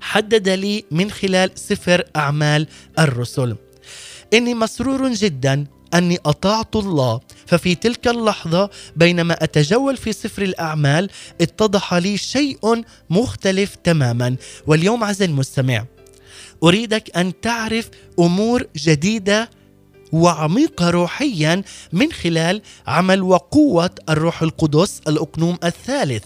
حدد 0.00 0.48
لي 0.48 0.84
من 0.90 1.10
خلال 1.10 1.50
سفر 1.54 2.04
أعمال 2.16 2.66
الرسل. 2.98 3.56
إني 4.34 4.54
مسرور 4.54 5.08
جدا 5.12 5.66
أني 5.94 6.18
أطعت 6.26 6.76
الله. 6.76 7.20
ففي 7.46 7.74
تلك 7.74 8.08
اللحظة 8.08 8.70
بينما 8.96 9.44
أتجول 9.44 9.96
في 9.96 10.12
سفر 10.12 10.42
الأعمال 10.42 11.10
اتضح 11.40 11.94
لي 11.94 12.16
شيء 12.16 12.84
مختلف 13.10 13.74
تماما. 13.84 14.36
واليوم 14.66 15.04
عز 15.04 15.22
المستمع 15.22 15.84
أريدك 16.62 17.16
أن 17.16 17.40
تعرف 17.40 17.90
أمور 18.18 18.66
جديدة 18.76 19.50
وعميقة 20.12 20.90
روحيا 20.90 21.62
من 21.92 22.12
خلال 22.12 22.62
عمل 22.86 23.22
وقوة 23.22 23.90
الروح 24.08 24.42
القدس 24.42 25.00
الأقنوم 25.08 25.58
الثالث. 25.64 26.24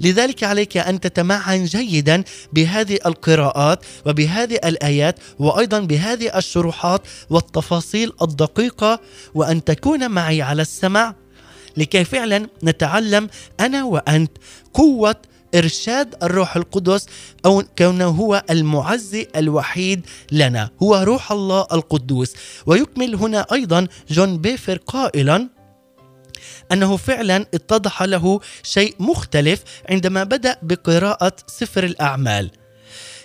لذلك 0.00 0.44
عليك 0.44 0.76
أن 0.76 1.00
تتمعن 1.00 1.64
جيدا 1.64 2.24
بهذه 2.52 2.98
القراءات 3.06 3.84
وبهذه 4.06 4.58
الآيات 4.64 5.18
وأيضا 5.38 5.80
بهذه 5.80 6.38
الشروحات 6.38 7.02
والتفاصيل 7.30 8.12
الدقيقة 8.22 9.00
وأن 9.34 9.64
تكون 9.64 10.10
معي 10.10 10.42
على 10.42 10.62
السمع 10.62 11.14
لكي 11.76 12.04
فعلا 12.04 12.48
نتعلم 12.64 13.28
أنا 13.60 13.84
وأنت 13.84 14.30
قوة 14.74 15.16
إرشاد 15.54 16.14
الروح 16.22 16.56
القدس 16.56 17.06
أو 17.46 17.62
كونه 17.78 18.06
هو 18.08 18.42
المعزي 18.50 19.26
الوحيد 19.36 20.06
لنا 20.32 20.70
هو 20.82 20.96
روح 20.96 21.32
الله 21.32 21.66
القدوس. 21.72 22.32
ويكمل 22.66 23.14
هنا 23.14 23.46
أيضا 23.52 23.86
جون 24.10 24.38
بيفر 24.38 24.76
قائلا 24.76 25.48
أنه 26.72 26.96
فعلا 26.96 27.46
اتضح 27.54 28.02
له 28.02 28.40
شيء 28.62 28.94
مختلف 28.98 29.62
عندما 29.88 30.24
بدأ 30.24 30.56
بقراءة 30.62 31.32
سفر 31.46 31.84
الأعمال. 31.84 32.50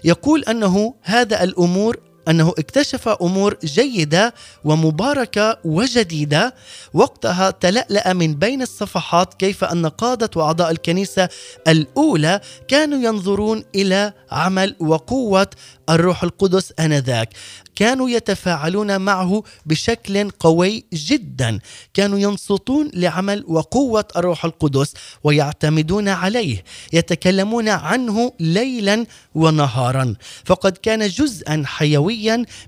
يقول 0.03 0.43
أنه 0.43 0.93
هذا 1.01 1.43
الأمور 1.43 1.97
أنه 2.27 2.49
اكتشف 2.49 3.07
أمور 3.07 3.57
جيدة 3.63 4.33
ومباركة 4.63 5.57
وجديدة. 5.65 6.53
وقتها 6.93 7.49
تلألأ 7.51 8.13
من 8.13 8.35
بين 8.35 8.61
الصفحات 8.61 9.33
كيف 9.33 9.63
أن 9.63 9.85
قادة 9.85 10.29
وأعضاء 10.35 10.71
الكنيسة 10.71 11.29
الأولى 11.67 12.41
كانوا 12.67 12.99
ينظرون 13.03 13.63
إلى 13.75 14.13
عمل 14.31 14.75
وقوة 14.79 15.47
الروح 15.89 16.23
القدس 16.23 16.73
آنذاك. 16.79 17.29
كانوا 17.75 18.09
يتفاعلون 18.09 19.01
معه 19.01 19.43
بشكل 19.65 20.29
قوي 20.29 20.85
جدا. 20.93 21.59
كانوا 21.93 22.19
ينصتون 22.19 22.91
لعمل 22.93 23.43
وقوة 23.47 24.05
الروح 24.15 24.45
القدس 24.45 24.93
ويعتمدون 25.23 26.09
عليه 26.09 26.63
يتكلمون 26.93 27.69
عنه 27.69 28.31
ليلا 28.39 29.05
ونهارا. 29.35 30.15
فقد 30.45 30.77
كان 30.77 31.07
جزءا 31.07 31.63
حيويا 31.65 32.14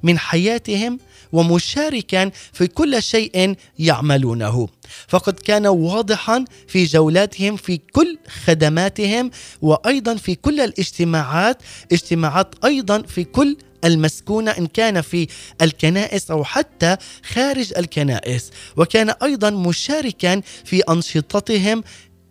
من 0.04 0.20
حياتهم 0.20 1.00
ومشاركا 1.32 2.32
في 2.54 2.68
كل 2.68 3.04
شيء 3.04 3.56
يعملونه. 3.80 4.68
فقد 5.08 5.34
كان 5.34 5.68
واضحا 5.68 6.46
في 6.68 6.84
جولاتهم 6.84 7.56
في 7.56 7.78
كل 7.78 8.18
خدماتهم 8.46 9.32
وأيضا 9.62 10.16
في 10.16 10.36
كل 10.36 10.60
الاجتماعات 10.60 11.58
اجتماعات 11.92 12.56
أيضا 12.66 13.02
في 13.02 13.24
كل 13.24 13.58
المسكونة 13.86 14.52
إن 14.52 14.68
كان 14.68 15.02
في 15.02 15.28
الكنائس 15.62 16.32
أو 16.32 16.44
حتى 16.44 16.98
خارج 17.34 17.74
الكنائس. 17.78 18.52
وكان 18.78 19.10
أيضا 19.10 19.50
مشاركا 19.50 20.42
في 20.66 20.80
أنشطتهم. 20.80 21.84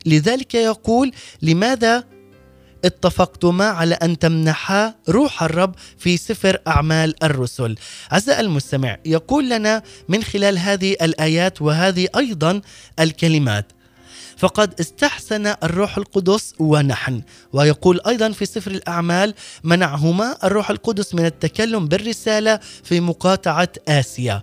لذلك 0.06 0.54
يقول 0.54 1.12
لماذا 1.42 2.04
اتفقتما 2.86 3.64
على 3.64 3.94
أن 3.94 4.18
تمنحا 4.18 4.94
روح 5.08 5.42
الرب 5.42 5.74
في 5.98 6.16
سفر 6.16 6.58
أعمال 6.66 7.24
الرسل. 7.24 7.76
عزائي 8.10 8.40
المستمع 8.40 8.96
يقول 9.04 9.50
لنا 9.50 9.82
من 10.08 10.22
خلال 10.24 10.58
هذه 10.58 10.96
الآيات 11.02 11.62
وهذه 11.62 12.08
أيضا 12.16 12.60
الكلمات 13.00 13.66
فقد 14.36 14.80
استحسن 14.80 15.46
الروح 15.46 15.98
القدس 15.98 16.54
ونحن 16.58 17.22
ويقول 17.52 18.00
أيضا 18.06 18.32
في 18.32 18.46
سفر 18.46 18.70
الأعمال 18.70 19.34
منعهما 19.64 20.36
الروح 20.44 20.70
القدس 20.70 21.14
من 21.14 21.26
التكلم 21.26 21.88
بالرسالة 21.88 22.60
في 22.84 23.00
مقاطعة 23.00 23.68
آسيا 23.88 24.42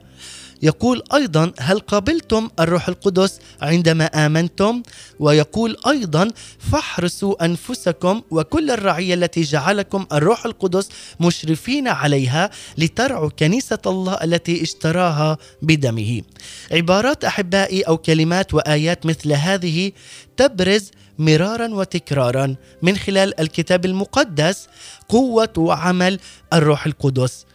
يقول 0.63 1.03
أيضا 1.13 1.51
هل 1.59 1.79
قبلتم 1.79 2.49
الروح 2.59 2.87
القدس 2.87 3.39
عندما 3.61 4.05
آمنتم؟ 4.05 4.83
ويقول 5.19 5.77
أيضا 5.87 6.31
فاحرسوا 6.71 7.45
أنفسكم 7.45 8.21
وكل 8.31 8.71
الرعية 8.71 9.13
التي 9.13 9.41
جعلكم 9.41 10.05
الروح 10.11 10.45
القدس 10.45 10.89
مشرفين 11.19 11.87
عليها 11.87 12.49
لترعوا 12.77 13.29
كنيسة 13.29 13.79
الله 13.85 14.13
التي 14.13 14.63
اشتراها 14.63 15.37
بدمه. 15.61 16.21
عبارات 16.71 17.25
أحبائي 17.25 17.81
أو 17.81 17.97
كلمات 17.97 18.53
وآيات 18.53 19.05
مثل 19.05 19.31
هذه 19.33 19.91
تبرز 20.37 20.91
مرارا 21.19 21.67
وتكرارا 21.73 22.55
من 22.81 22.97
خلال 22.97 23.39
الكتاب 23.39 23.85
المقدس 23.85 24.67
قوة 25.09 25.53
وعمل 25.57 26.19
الروح 26.53 26.85
القدس. 26.85 27.45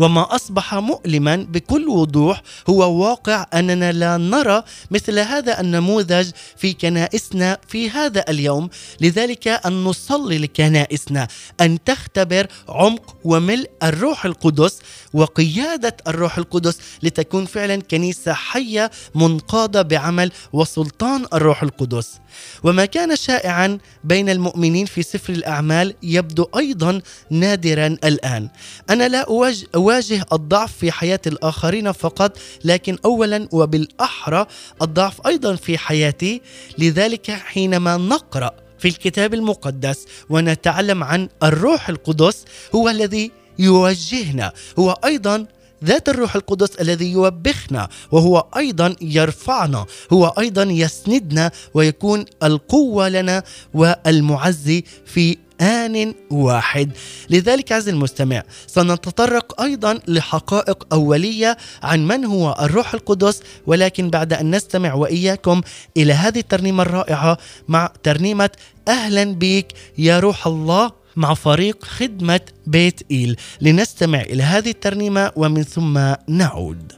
وما 0.00 0.34
أصبح 0.34 0.74
مؤلما 0.74 1.36
بكل 1.36 1.88
وضوح 1.88 2.42
هو 2.70 2.80
واقع 3.02 3.46
أننا 3.54 3.92
لا 3.92 4.16
نرى 4.16 4.62
مثل 4.90 5.18
هذا 5.18 5.60
النموذج 5.60 6.30
في 6.56 6.72
كنائسنا 6.72 7.58
في 7.68 7.90
هذا 7.90 8.24
اليوم. 8.28 8.70
لذلك 9.00 9.48
أن 9.48 9.84
نصلي 9.84 10.38
لكنائسنا 10.38 11.28
أن 11.60 11.84
تختبر 11.84 12.46
عمق 12.68 13.16
وملء 13.24 13.70
الروح 13.82 14.24
القدس 14.24 14.78
وقيادة 15.12 15.96
الروح 16.08 16.38
القدس 16.38 16.78
لتكون 17.02 17.46
فعلا 17.46 17.76
كنيسة 17.76 18.32
حية 18.32 18.90
منقادة 19.14 19.82
بعمل 19.82 20.32
وسلطان 20.52 21.26
الروح 21.32 21.62
القدس. 21.62 22.20
وما 22.62 22.84
كان 22.84 23.16
شائعا 23.16 23.78
بين 24.04 24.30
المؤمنين 24.30 24.86
في 24.86 25.02
سفر 25.02 25.32
الأعمال 25.32 25.94
يبدو 26.02 26.46
أيضا 26.56 27.00
نادرا 27.30 27.86
الآن. 27.86 28.48
أنا 28.90 29.08
لا 29.08 29.26
اواجه 29.74 30.26
الضعف 30.32 30.72
في 30.76 30.92
حياة 30.92 31.20
الآخرين 31.26 31.92
فقط 31.92 32.38
لكن 32.64 32.98
اولا 33.04 33.48
وبالأحرى 33.52 34.46
الضعف 34.82 35.26
أيضا 35.26 35.56
في 35.56 35.78
حياتي 35.78 36.42
لذلك 36.78 37.30
حينما 37.30 37.96
نقرأ 37.96 38.50
في 38.78 38.88
الكتاب 38.88 39.34
المقدس 39.34 40.06
ونتعلم 40.30 41.04
عن 41.04 41.28
الروح 41.42 41.88
القدس 41.88 42.44
هو 42.74 42.88
الذي 42.88 43.30
يوجهنا 43.58 44.52
هو 44.78 44.98
أيضا 45.04 45.46
ذات 45.84 46.08
الروح 46.08 46.34
القدس 46.36 46.76
الذي 46.80 47.12
يوبخنا 47.12 47.88
وهو 48.12 48.46
أيضا 48.56 48.96
يرفعنا 49.00 49.86
هو 50.12 50.34
أيضا 50.38 50.62
يسندنا 50.62 51.50
ويكون 51.74 52.24
القوة 52.42 53.08
لنا 53.08 53.42
والمعزي 53.74 54.84
في 55.06 55.36
آن 55.60 56.14
واحد. 56.30 56.90
لذلك 57.30 57.72
عز 57.72 57.88
المستمع 57.88 58.42
سنتطرق 58.66 59.60
أيضا 59.62 60.00
لحقائق 60.08 60.86
أولية 60.92 61.56
عن 61.82 62.06
من 62.06 62.24
هو 62.24 62.56
الروح 62.60 62.94
القدس 62.94 63.42
ولكن 63.66 64.10
بعد 64.10 64.32
أن 64.32 64.54
نستمع 64.54 64.94
وإياكم 64.94 65.60
إلى 65.96 66.12
هذه 66.12 66.38
الترنيمة 66.38 66.82
الرائعة 66.82 67.38
مع 67.68 67.92
ترنيمة 68.02 68.50
أهلا 68.88 69.24
بك 69.24 69.66
يا 69.98 70.20
روح 70.20 70.46
الله. 70.46 70.99
مع 71.16 71.34
فريق 71.34 71.84
خدمة 71.84 72.40
بيت 72.66 73.00
إيل. 73.10 73.36
لنستمع 73.60 74.20
إلى 74.20 74.42
هذه 74.42 74.70
الترنيمة 74.70 75.30
ومن 75.36 75.62
ثم 75.62 76.00
نعود. 76.28 76.92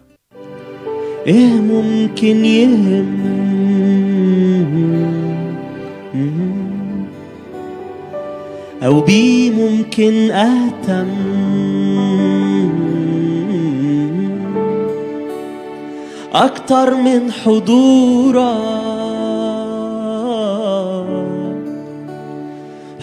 إيه 1.27 1.53
ممكن 1.53 2.45
يهم؟ 2.45 3.33
أو 8.83 9.01
بيه 9.01 9.51
ممكن 9.51 10.31
أهتم؟ 10.31 11.09
أكتر 16.33 16.95
من 16.95 17.33
حضورك. 17.33 19.02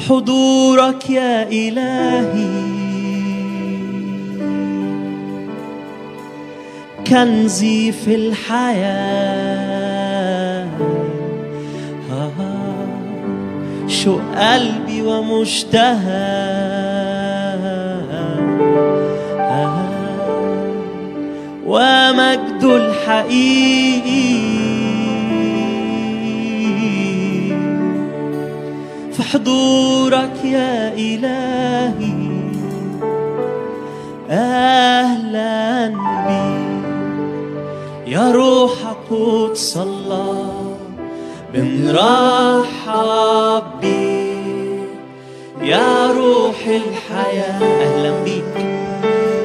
حضورك 0.09 1.09
يا 1.09 1.47
إلهي. 1.49 2.69
كنزي 7.07 7.91
في 7.91 8.15
الحياة. 8.15 9.29
شو 13.87 14.19
قلبي 14.37 15.01
ومشتهى. 15.01 16.49
ومجد 21.65 22.63
الحقيقي. 22.63 24.48
حضورك 29.33 30.45
يا 30.45 30.93
إلهي. 30.93 32.29
أهلا 34.29 35.87
بي. 36.27 36.49
يا 38.11 38.31
روح 38.31 38.71
قدس 39.11 39.77
الله 39.77 40.77
بنرحب 41.53 42.43
بيك 43.81 44.89
يا 45.61 46.11
روح 46.11 46.67
الحياة 46.67 47.61
أهلا 47.61 48.23
بيك. 48.23 48.55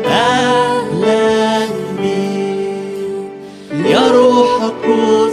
أهلا 0.06 1.66
بيك. 1.98 3.86
يا 3.86 4.10
روح 4.10 4.54
قدس 4.84 5.23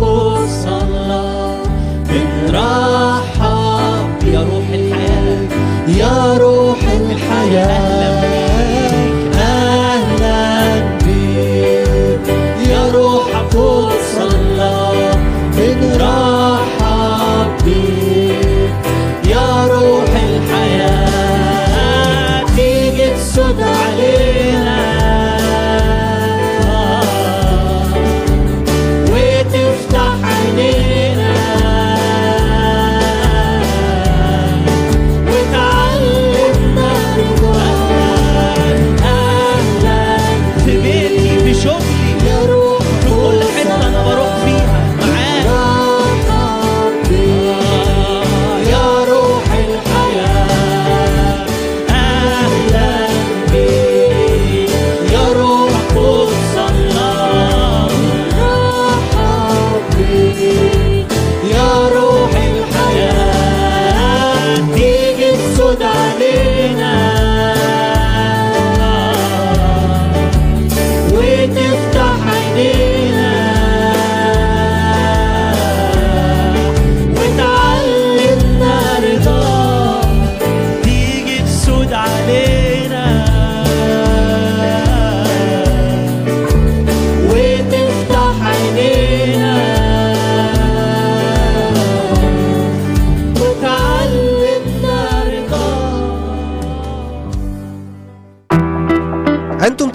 روح 0.00 0.38
قدس 0.38 0.66
الله 0.66 1.62
بنرحب 2.08 3.28
يا 4.28 4.40
روح 4.40 4.68
الحياة 4.74 5.48
يا 5.88 6.36
روح 6.38 6.78
أهلا 6.82 7.87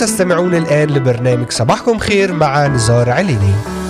تستمعون 0.04 0.56
الآن 0.56 0.90
لبرنامج 0.90 1.52
صباحكم 1.52 1.98
خير 1.98 2.34
مع 2.34 2.68
نزار 2.68 3.10
عليني. 3.10 3.83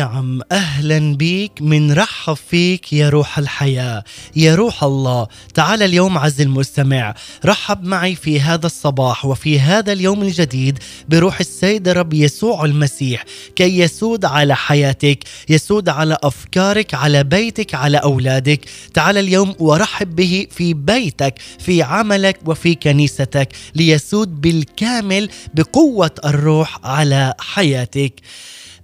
نعم 0.00 0.40
أهلا 0.52 1.16
بيك 1.16 1.52
من 1.60 1.92
رحب 1.92 2.34
فيك 2.34 2.92
يا 2.92 3.08
روح 3.08 3.38
الحياة 3.38 4.04
يا 4.36 4.54
روح 4.54 4.84
الله. 4.84 5.26
تعال 5.54 5.82
اليوم 5.82 6.18
عز 6.18 6.40
المستمع 6.40 7.14
رحب 7.44 7.84
معي 7.84 8.14
في 8.14 8.40
هذا 8.40 8.66
الصباح 8.66 9.24
وفي 9.24 9.60
هذا 9.60 9.92
اليوم 9.92 10.22
الجديد 10.22 10.78
بروح 11.08 11.40
السيد 11.40 11.88
رب 11.88 12.12
يسوع 12.12 12.64
المسيح 12.64 13.24
كي 13.56 13.78
يسود 13.78 14.24
على 14.24 14.56
حياتك 14.56 15.18
يسود 15.48 15.88
على 15.88 16.16
أفكارك 16.22 16.94
على 16.94 17.24
بيتك 17.24 17.74
على 17.74 17.98
أولادك. 17.98 18.60
تعال 18.94 19.18
اليوم 19.18 19.54
ورحب 19.58 20.16
به 20.16 20.46
في 20.50 20.74
بيتك 20.74 21.34
في 21.58 21.82
عملك 21.82 22.38
وفي 22.46 22.74
كنيستك 22.74 23.48
ليسود 23.74 24.40
بالكامل 24.40 25.28
بقوة 25.54 26.14
الروح 26.24 26.78
على 26.84 27.34
حياتك. 27.40 28.14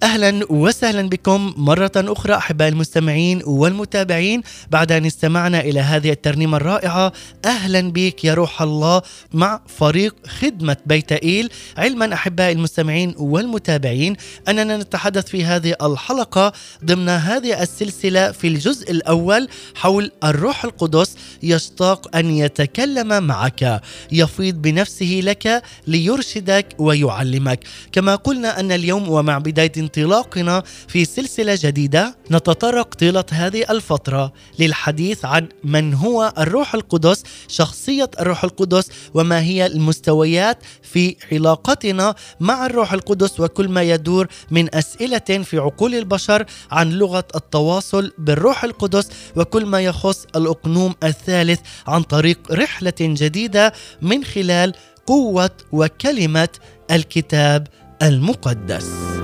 أهلا 0.02 0.52
وسهلا 0.52 1.08
بكم 1.08 1.54
مرة 1.56 1.92
أخرى 1.96 2.34
احباء 2.34 2.68
المستمعين 2.68 3.42
والمتابعين. 3.46 4.42
بعد 4.70 4.92
أن 4.92 5.06
استمعنا 5.06 5.60
إلى 5.60 5.80
هذه 5.80 6.10
الترنيمة 6.10 6.56
الرائعة 6.56 7.12
أهلا 7.44 7.80
بك 7.92 8.24
يا 8.24 8.34
روح 8.34 8.62
الله 8.62 9.02
مع 9.32 9.60
فريق 9.66 10.14
خدمة 10.26 10.76
بيت 10.86 11.12
إيل. 11.12 11.50
علما 11.76 12.14
احباء 12.14 12.52
المستمعين 12.52 13.14
والمتابعين 13.18 14.16
أننا 14.48 14.76
نتحدث 14.76 15.26
في 15.28 15.44
هذه 15.44 15.74
الحلقة 15.82 16.52
ضمن 16.84 17.08
هذه 17.08 17.62
السلسلة 17.62 18.32
في 18.32 18.46
الجزء 18.48 18.90
الأول 18.90 19.48
حول 19.74 20.12
الروح 20.24 20.64
القدس 20.64 21.14
يشتاق 21.42 22.16
أن 22.16 22.30
يتكلم 22.30 23.22
معك 23.22 23.80
يفيض 24.12 24.54
بنفسه 24.54 25.20
لك 25.22 25.62
ليرشدك 25.86 26.66
ويعلمك. 26.78 27.64
كما 27.92 28.14
قلنا 28.16 28.60
أن 28.60 28.72
اليوم 28.72 29.08
ومع 29.10 29.38
بداية 29.38 29.72
انطلاقنا 29.86 30.62
في 30.88 31.04
سلسلة 31.04 31.58
جديدة 31.62 32.16
نتطرق 32.30 32.94
طيلة 32.94 33.24
هذه 33.30 33.64
الفترة 33.70 34.32
للحديث 34.58 35.24
عن 35.24 35.48
من 35.64 35.94
هو 35.94 36.32
الروح 36.38 36.74
القدس 36.74 37.22
شخصية 37.48 38.10
الروح 38.20 38.44
القدس 38.44 38.90
وما 39.14 39.40
هي 39.40 39.66
المستويات 39.66 40.58
في 40.82 41.16
علاقتنا 41.32 42.14
مع 42.40 42.66
الروح 42.66 42.92
القدس 42.92 43.40
وكل 43.40 43.68
ما 43.68 43.82
يدور 43.82 44.26
من 44.50 44.74
أسئلة 44.74 45.18
في 45.18 45.58
عقول 45.58 45.94
البشر 45.94 46.46
عن 46.70 46.90
لغة 46.90 47.24
التواصل 47.34 48.12
بالروح 48.18 48.64
القدس 48.64 49.08
وكل 49.36 49.66
ما 49.66 49.80
يخص 49.80 50.26
الأقنوم 50.36 50.94
الثالث 51.04 51.60
عن 51.86 52.02
طريق 52.02 52.38
رحلة 52.52 52.94
جديدة 53.00 53.72
من 54.02 54.24
خلال 54.24 54.72
قوة 55.06 55.50
وكلمة 55.72 56.48
الكتاب 56.90 57.66
المقدس. 58.02 59.15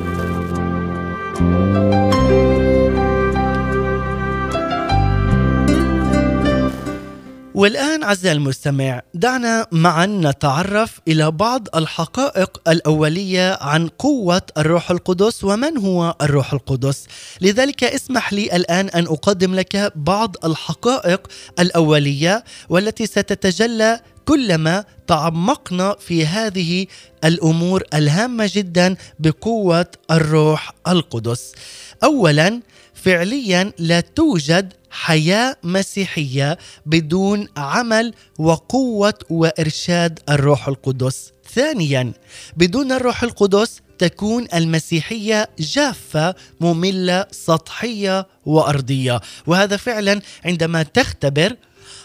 والآن 7.54 8.04
عزيزي 8.04 8.32
المستمع 8.32 9.02
دعنا 9.14 9.66
معا 9.72 10.06
نتعرف 10.06 11.00
إلى 11.08 11.30
بعض 11.30 11.68
الحقائق 11.74 12.60
الأولية 12.68 13.58
عن 13.60 13.88
قوة 13.88 14.42
الروح 14.58 14.90
القدس 14.90 15.44
ومن 15.44 15.78
هو 15.78 16.14
الروح 16.22 16.52
القدس. 16.52 17.06
لذلك 17.40 17.84
اسمح 17.84 18.32
لي 18.32 18.56
الآن 18.56 18.88
أن 18.88 19.04
أقدم 19.06 19.54
لك 19.54 19.92
بعض 19.96 20.36
الحقائق 20.44 21.26
الأولية 21.60 22.44
والتي 22.68 23.06
ستتجلى 23.06 24.00
كلما 24.24 24.84
تعمقنا 25.06 25.96
في 26.00 26.26
هذه 26.26 26.86
الأمور 27.24 27.82
الهامة 27.94 28.50
جدا 28.54 28.96
بقوة 29.18 29.86
الروح 30.10 30.70
القدس. 30.88 31.52
اولا 32.04 32.60
فعليا 32.94 33.72
لا 33.78 34.00
توجد 34.00 34.72
حياة 34.90 35.56
مسيحية 35.62 36.58
بدون 36.86 37.48
عمل 37.56 38.14
وقوة 38.38 39.14
وإرشاد 39.30 40.18
الروح 40.28 40.68
القدس. 40.68 41.32
ثانيا 41.54 42.12
بدون 42.56 42.92
الروح 42.92 43.22
القدس 43.22 43.80
تكون 43.98 44.46
المسيحية 44.54 45.48
جافة 45.58 46.34
مملة 46.60 47.26
سطحية 47.30 48.26
وأرضية 48.46 49.20
وهذا 49.46 49.76
فعلا 49.76 50.20
عندما 50.44 50.82
تختبر 50.82 51.56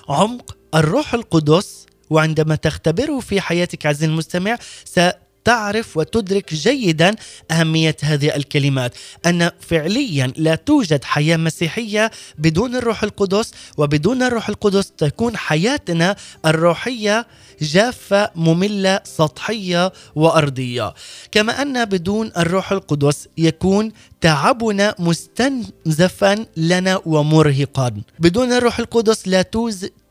عمق 0.10 0.58
الروح 0.76 1.14
القدس 1.14 1.86
وعندما 2.10 2.56
تختبره 2.56 3.20
في 3.20 3.42
حياتك 3.42 3.86
عزيزي 3.86 4.06
المستمع 4.06 4.58
ستعرف 4.86 5.98
وتدرك 5.98 6.54
جيدا 6.54 7.16
أهمية 7.52 7.96
هذه 8.04 8.36
الكلمات. 8.36 8.94
أن 9.26 9.52
فعليا 9.60 10.34
لا 10.38 10.56
توجد 10.56 11.04
حياة 11.04 11.38
مسيحية 11.38 12.12
بدون 12.38 12.76
الروح 12.76 13.04
القدس 13.04 13.52
وبدون 13.78 14.24
الروح 14.24 14.50
القدس 14.50 14.92
تكون 14.92 15.38
حياتنا 15.38 16.16
الروحية 16.46 17.28
جافة 17.62 18.32
مملة 18.36 19.00
سطحية 19.04 19.94
وأرضية. 20.16 20.94
كما 21.32 21.62
أن 21.62 21.86
بدون 21.86 22.32
الروح 22.38 22.72
القدس 22.72 23.28
يكون 23.38 23.92
تعبنا 24.22 24.96
مستنزفا 25.00 26.46
لنا 26.58 27.02
ومرهقا. 27.06 28.02
بدون 28.20 28.52
الروح 28.54 28.80
القدس 28.80 29.28
لا 29.28 29.42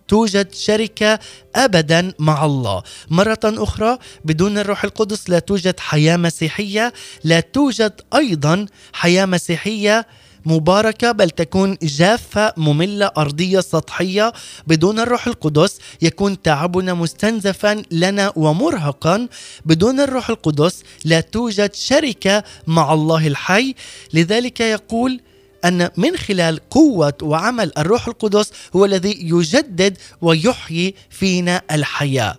توجد 0.09 0.55
شركة 0.55 1.19
أبدا 1.57 2.13
مع 2.19 2.45
الله. 2.45 2.83
مرة 3.11 3.39
أخرى 3.45 3.99
بدون 4.25 4.59
الروح 4.59 4.85
القدس 4.85 5.31
لا 5.31 5.39
توجد 5.39 5.81
حياة 5.81 6.17
مسيحية 6.17 6.93
لا 7.25 7.41
توجد 7.41 8.01
أيضا 8.15 8.67
حياة 8.93 9.27
مسيحية 9.27 10.07
مباركة 10.47 11.13
بل 11.13 11.31
تكون 11.31 11.77
جافة 11.83 12.53
مملة 12.57 13.11
أرضية 13.17 13.61
سطحية. 13.61 14.33
بدون 14.67 14.99
الروح 15.01 15.27
القدس 15.27 15.79
يكون 16.03 16.43
تعبنا 16.43 16.95
مستنزفا 16.95 17.83
لنا 17.91 18.33
ومرهقا. 18.37 19.29
بدون 19.65 20.01
الروح 20.01 20.31
القدس 20.31 20.83
لا 21.05 21.21
توجد 21.21 21.75
شركة 21.75 22.45
مع 22.67 22.93
الله 22.93 23.27
الحي. 23.27 23.75
لذلك 24.13 24.61
يقول 24.61 25.21
أن 25.69 25.91
من 25.97 26.17
خلال 26.17 26.69
قوة 26.69 27.15
وعمل 27.23 27.73
الروح 27.79 28.09
القدس 28.09 28.51
هو 28.77 28.85
الذي 28.85 29.19
يجدد 29.21 29.97
ويحيي 30.21 30.95
فينا 31.11 31.63
الحياة. 31.71 32.37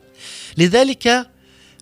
لذلك 0.58 1.28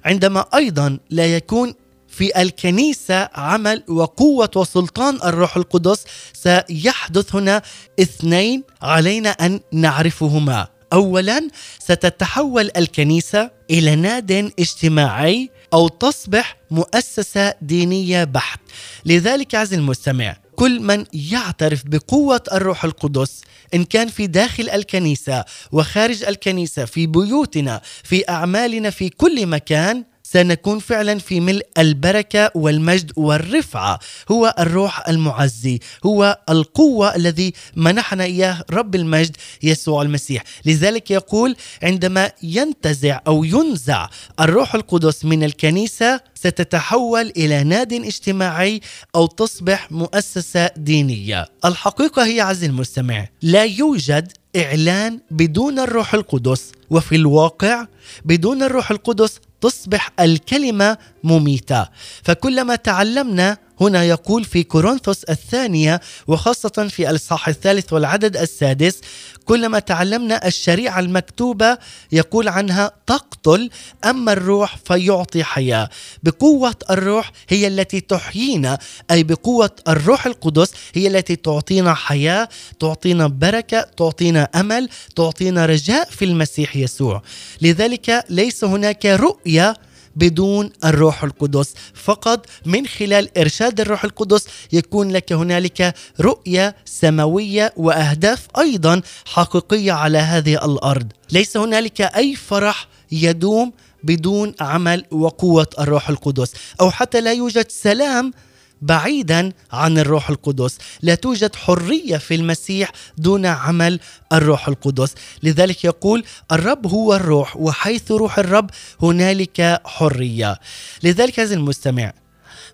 عندما 0.06 0.46
أيضا 0.56 1.00
لا 1.10 1.36
يكون 1.36 1.74
في 2.08 2.42
الكنيسة 2.42 3.30
عمل 3.34 3.84
وقوة 3.88 4.52
وسلطان 4.56 5.16
الروح 5.16 5.58
القدس 5.58 6.04
سيحدث 6.34 7.36
هنا 7.36 7.62
اثنين 8.00 8.64
علينا 8.82 9.30
أن 9.30 9.60
نعرفهما. 9.72 10.68
اولا 10.94 11.50
ستتحول 11.80 12.72
الكنيسة 12.78 13.52
إلى 13.72 13.96
ناد 13.96 14.32
اجتماعي 14.60 15.50
أو 15.74 15.88
تصبح 15.88 16.58
مؤسسة 16.72 17.54
دينية 17.62 18.24
بحت. 18.24 18.60
لذلك 19.06 19.56
عزيزي 19.56 19.76
المستمع 19.76 20.38
كل 20.56 20.80
من 20.80 21.06
يعترف 21.14 21.84
بقوة 21.86 22.44
الروح 22.52 22.86
القدس 22.86 23.42
إن 23.74 23.84
كان 23.86 24.08
في 24.08 24.28
داخل 24.28 24.70
الكنيسة 24.70 25.46
وخارج 25.72 26.24
الكنيسة 26.24 26.86
في 26.86 27.08
بيوتنا 27.08 27.82
في 28.04 28.30
أعمالنا 28.30 28.90
في 28.90 29.10
كل 29.10 29.48
مكان 29.48 30.04
سنكون 30.32 30.80
فعلا 30.80 31.20
في 31.20 31.40
ملء 31.40 31.66
البركة 31.78 32.52
والمجد 32.56 33.12
والرفعة. 33.16 34.00
هو 34.32 34.56
الروح 34.60 35.10
المعزي 35.10 35.80
هو 36.06 36.40
القوة 36.50 37.16
الذي 37.16 37.54
منحنا 37.76 38.24
إياه 38.24 38.64
رب 38.72 38.96
المجد 38.96 39.38
يسوع 39.64 40.02
المسيح. 40.02 40.44
لذلك 40.66 41.12
يقول 41.12 41.56
عندما 41.84 42.32
ينتزع 42.44 43.20
أو 43.28 43.44
ينزع 43.44 44.10
الروح 44.40 44.76
القدس 44.76 45.26
من 45.26 45.44
الكنيسة 45.44 46.22
ستتحول 46.36 47.32
إلى 47.38 47.64
ناد 47.64 47.94
اجتماعي 47.94 48.82
أو 49.16 49.26
تصبح 49.26 49.92
مؤسسة 49.92 50.70
دينية. 50.78 51.46
الحقيقة 51.66 52.26
هي 52.26 52.42
عزيزي 52.42 52.66
المستمع 52.66 53.28
لا 53.42 53.64
يوجد 53.64 54.32
إعلان 54.56 55.20
بدون 55.32 55.80
الروح 55.80 56.14
القدس. 56.14 56.72
وفي 56.90 57.16
الواقع 57.16 57.86
بدون 58.26 58.64
الروح 58.64 58.92
القدس 58.92 59.40
تصبح 59.66 60.12
الكلمة 60.20 60.98
مميتة. 61.24 61.88
فكلما 62.24 62.76
تعلمنا 62.76 63.58
هنا 63.82 64.04
يقول 64.04 64.44
في 64.44 64.64
كورنثوس 64.64 65.24
الثانية 65.24 66.02
وخاصة 66.28 66.88
في 66.90 67.10
الإصحاح 67.10 67.48
الثالث 67.48 67.94
والعدد 67.94 68.38
السادس 68.38 69.02
كلما 69.46 69.80
تعلمنا 69.80 70.48
الشريعة 70.48 71.00
المكتوبة 71.00 71.78
يقول 72.12 72.48
عنها 72.48 72.92
تقتل 73.08 73.70
أما 74.06 74.34
الروح 74.34 74.78
فيعطي 74.86 75.44
حياة. 75.44 75.90
بقوة 76.24 76.76
الروح 76.90 77.32
هي 77.50 77.68
التي 77.68 78.00
تحيينا 78.02 78.78
أي 79.12 79.24
بقوة 79.24 79.72
الروح 79.88 80.26
القدس 80.26 80.72
هي 80.94 81.08
التي 81.08 81.36
تعطينا 81.36 81.94
حياة 81.94 82.50
تعطينا 82.80 83.28
بركة 83.28 83.82
تعطينا 83.82 84.50
أمل 84.56 84.90
تعطينا 85.16 85.66
رجاء 85.66 86.10
في 86.10 86.26
المسيح 86.26 86.76
يسوع. 86.76 87.22
لذلك 87.62 88.26
ليس 88.30 88.64
هناك 88.64 89.06
رؤية 89.06 89.76
بدون 90.16 90.70
الروح 90.86 91.24
القدس. 91.24 91.74
فقط 91.94 92.46
من 92.66 92.88
خلال 92.88 93.38
إرشاد 93.38 93.80
الروح 93.82 94.04
القدس 94.04 94.48
يكون 94.72 95.12
لك 95.12 95.34
هنالك 95.34 95.96
رؤية 96.22 96.76
سماوية 96.86 97.74
وأهداف 97.78 98.48
أيضا 98.58 99.02
حقيقية 99.26 99.92
على 99.92 100.18
هذه 100.18 100.66
الأرض. 100.66 101.12
ليس 101.32 101.58
هنالك 101.58 102.02
أي 102.02 102.36
فرح 102.36 102.88
يدوم 103.12 103.72
بدون 104.04 104.54
عمل 104.60 105.06
وقوة 105.12 105.68
الروح 105.80 106.10
القدس. 106.10 106.54
أو 106.82 106.92
حتى 106.92 107.22
لا 107.22 107.34
يوجد 107.34 107.72
سلام 107.72 108.34
بعيدا 108.82 109.52
عن 109.72 109.98
الروح 109.98 110.30
القدس. 110.30 110.78
لا 111.02 111.16
توجد 111.16 111.56
حرية 111.56 112.18
في 112.18 112.36
المسيح 112.36 112.92
دون 113.18 113.46
عمل 113.46 114.00
الروح 114.34 114.68
القدس. 114.68 115.14
لذلك 115.44 115.84
يقول 115.84 116.24
الرب 116.52 116.88
هو 116.88 117.16
الروح 117.16 117.58
وحيث 117.58 118.12
روح 118.12 118.40
الرب 118.40 118.70
هنالك 119.02 119.82
حرية. 119.86 120.60
لذلك 121.04 121.40
هذا 121.40 121.54
المستمع 121.54 122.14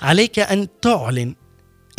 عليك 0.01 0.39
أن 0.39 0.67
تعلن 0.81 1.35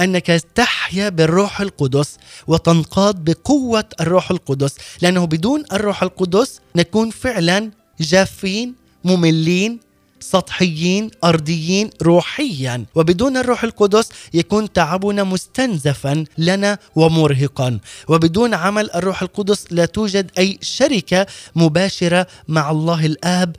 أنك 0.01 0.27
تحيا 0.55 1.09
بالروح 1.09 1.61
القدس 1.61 2.17
وتنقاد 2.47 3.25
بقوة 3.25 3.85
الروح 4.01 4.31
القدس 4.31 4.75
لأنه 5.03 5.25
بدون 5.25 5.65
الروح 5.73 6.03
القدس 6.03 6.61
نكون 6.77 7.11
فعلا 7.11 7.71
جافين 8.01 8.75
مملين 9.05 9.81
سطحيين 10.23 11.11
أرضيين 11.25 11.91
روحيا. 12.03 12.85
وبدون 12.95 13.37
الروح 13.37 13.65
القدس 13.65 14.09
يكون 14.35 14.73
تعبنا 14.73 15.25
مستنزفا 15.25 16.25
لنا 16.39 16.79
ومرهقا. 16.97 17.79
وبدون 18.09 18.55
عمل 18.55 18.91
الروح 18.91 19.23
القدس 19.23 19.67
لا 19.71 19.85
توجد 19.85 20.31
أي 20.39 20.59
شركة 20.63 21.27
مباشرة 21.57 22.27
مع 22.49 22.71
الله 22.71 23.07
الآب 23.07 23.57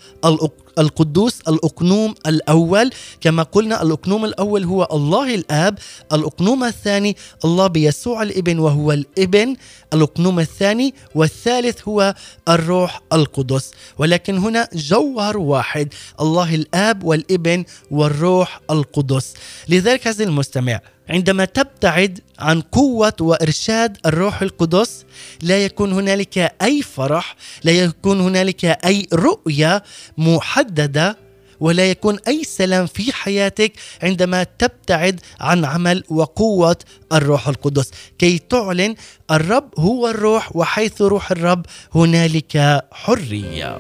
القدوس 0.79 1.41
الأقنوم 1.47 2.15
الأول. 2.27 2.89
كما 3.21 3.43
قلنا 3.43 3.81
الأقنوم 3.81 4.25
الأول 4.25 4.63
هو 4.63 4.87
الله 4.91 5.35
الآب 5.35 5.77
الأقنوم 6.13 6.63
الثاني 6.63 7.17
الله 7.45 7.67
بيسوع 7.67 8.23
الإبن 8.23 8.59
وهو 8.59 8.91
الإبن 8.91 9.55
الأقنوم 9.93 10.39
الثاني 10.39 10.93
والثالث 11.15 11.87
هو 11.87 12.15
الروح 12.49 13.01
القدس. 13.13 13.71
ولكن 13.97 14.37
هنا 14.37 14.69
جوهر 14.73 15.37
واحد 15.37 15.93
الله 16.21 16.55
الآب 16.55 17.03
والإبن 17.03 17.65
والروح 17.91 18.61
القدس. 18.71 19.33
لذلك 19.69 20.07
هذا 20.07 20.23
المستمع 20.23 20.79
عندما 21.09 21.45
تبتعد 21.45 22.19
عن 22.39 22.61
قوة 22.61 23.13
وإرشاد 23.19 23.97
الروح 24.05 24.41
القدس 24.41 25.05
لا 25.41 25.65
يكون 25.65 25.93
هنالك 25.93 26.37
أي 26.61 26.81
فرح 26.81 27.35
لا 27.63 27.71
يكون 27.71 28.21
هنالك 28.21 28.65
أي 28.65 29.07
رؤية 29.13 29.83
محددة 30.17 31.17
ولا 31.59 31.89
يكون 31.91 32.19
أي 32.27 32.43
سلام 32.43 32.85
في 32.85 33.13
حياتك 33.13 33.73
عندما 34.03 34.43
تبتعد 34.43 35.19
عن 35.39 35.65
عمل 35.65 36.03
وقوة 36.09 36.77
الروح 37.13 37.47
القدس. 37.47 37.91
كي 38.19 38.37
تعلن 38.37 38.95
الرب 39.31 39.69
هو 39.79 40.07
الروح 40.07 40.55
وحيث 40.55 41.01
روح 41.01 41.31
الرب 41.31 41.65
هنالك 41.95 42.83
حرية. 42.91 43.79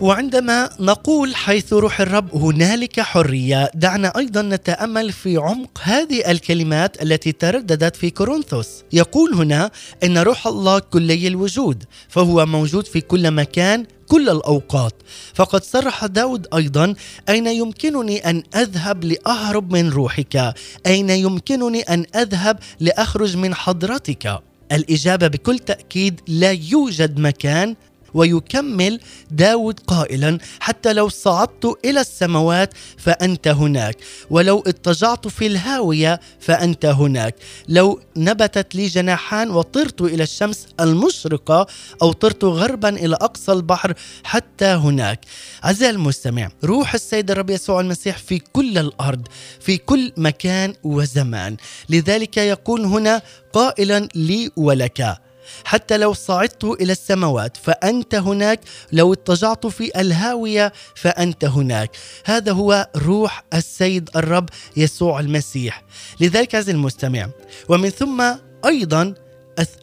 وعندما 0.00 0.70
نقول 0.80 1.36
حيث 1.36 1.72
روح 1.72 2.00
الرب 2.00 2.34
هنالك 2.34 3.00
حرية. 3.00 3.70
دعنا 3.74 4.12
أيضا 4.18 4.42
نتأمل 4.42 5.12
في 5.12 5.36
عمق 5.36 5.80
هذه 5.82 6.30
الكلمات 6.30 7.02
التي 7.02 7.32
ترددت 7.32 7.96
في 7.96 8.10
كورنثوس. 8.10 8.68
يقول 8.92 9.34
هنا 9.34 9.70
إن 10.04 10.18
روح 10.18 10.46
الله 10.46 10.78
كلي 10.78 11.28
الوجود 11.28 11.84
فهو 12.08 12.46
موجود 12.46 12.86
في 12.86 13.00
كل 13.00 13.30
مكان 13.30 13.86
كل 14.08 14.28
الأوقات. 14.28 14.94
فقد 15.34 15.64
صرح 15.64 16.06
داود 16.06 16.46
أيضا 16.54 16.94
أين 17.28 17.46
يمكنني 17.46 18.30
أن 18.30 18.42
أذهب 18.56 19.04
لأهرب 19.04 19.72
من 19.72 19.88
روحك؟ 19.88 20.54
أين 20.86 21.10
يمكنني 21.10 21.80
أن 21.80 22.06
أذهب 22.16 22.58
لأخرج 22.80 23.36
من 23.36 23.54
حضرتك؟ 23.54 24.40
الإجابة 24.72 25.26
بكل 25.26 25.58
تأكيد 25.58 26.20
لا 26.28 26.50
يوجد 26.50 27.20
مكان 27.20 27.76
ويكمل 28.14 29.00
داود 29.30 29.80
قائلا 29.80 30.38
حتى 30.60 30.92
لو 30.92 31.08
صعدت 31.08 31.78
إلى 31.84 32.00
السماوات 32.00 32.74
فأنت 32.98 33.48
هناك 33.48 33.96
ولو 34.30 34.58
اضطجعت 34.58 35.28
في 35.28 35.46
الهاوية 35.46 36.20
فأنت 36.40 36.84
هناك 36.84 37.34
لو 37.68 38.00
نبتت 38.16 38.74
لي 38.74 38.86
جناحان 38.86 39.50
وطرت 39.50 40.00
إلى 40.00 40.22
الشمس 40.22 40.66
المشرقة 40.80 41.66
أو 42.02 42.12
طرت 42.12 42.44
غربا 42.44 42.88
إلى 42.88 43.14
أقصى 43.16 43.52
البحر 43.52 43.94
حتى 44.24 44.64
هناك. 44.64 45.20
عزيزي 45.62 45.90
المستمع 45.90 46.48
روح 46.64 46.94
السيد 46.94 47.30
الرب 47.30 47.50
يسوع 47.50 47.80
المسيح 47.80 48.18
في 48.18 48.38
كل 48.38 48.78
الأرض 48.78 49.28
في 49.60 49.76
كل 49.76 50.12
مكان 50.16 50.74
وزمان 50.84 51.56
لذلك 51.88 52.36
يقول 52.36 52.84
هنا 52.84 53.22
قائلا 53.52 54.08
لي 54.14 54.50
ولك. 54.56 55.18
حتى 55.64 55.96
لو 55.96 56.12
صعدت 56.12 56.64
إلى 56.64 56.92
السماوات 56.92 57.56
فأنت 57.56 58.14
هناك. 58.14 58.60
لو 58.92 59.12
اضطجعت 59.12 59.66
في 59.66 60.00
الهاوية 60.00 60.72
فأنت 60.94 61.44
هناك. 61.44 61.90
هذا 62.24 62.52
هو 62.52 62.88
روح 62.96 63.44
السيد 63.54 64.10
الرب 64.16 64.48
يسوع 64.76 65.20
المسيح. 65.20 65.82
لذلك 66.20 66.54
عزيزي 66.54 66.72
المستمع 66.72 67.28
ومن 67.68 67.90
ثم 67.90 68.24
أيضا 68.66 69.14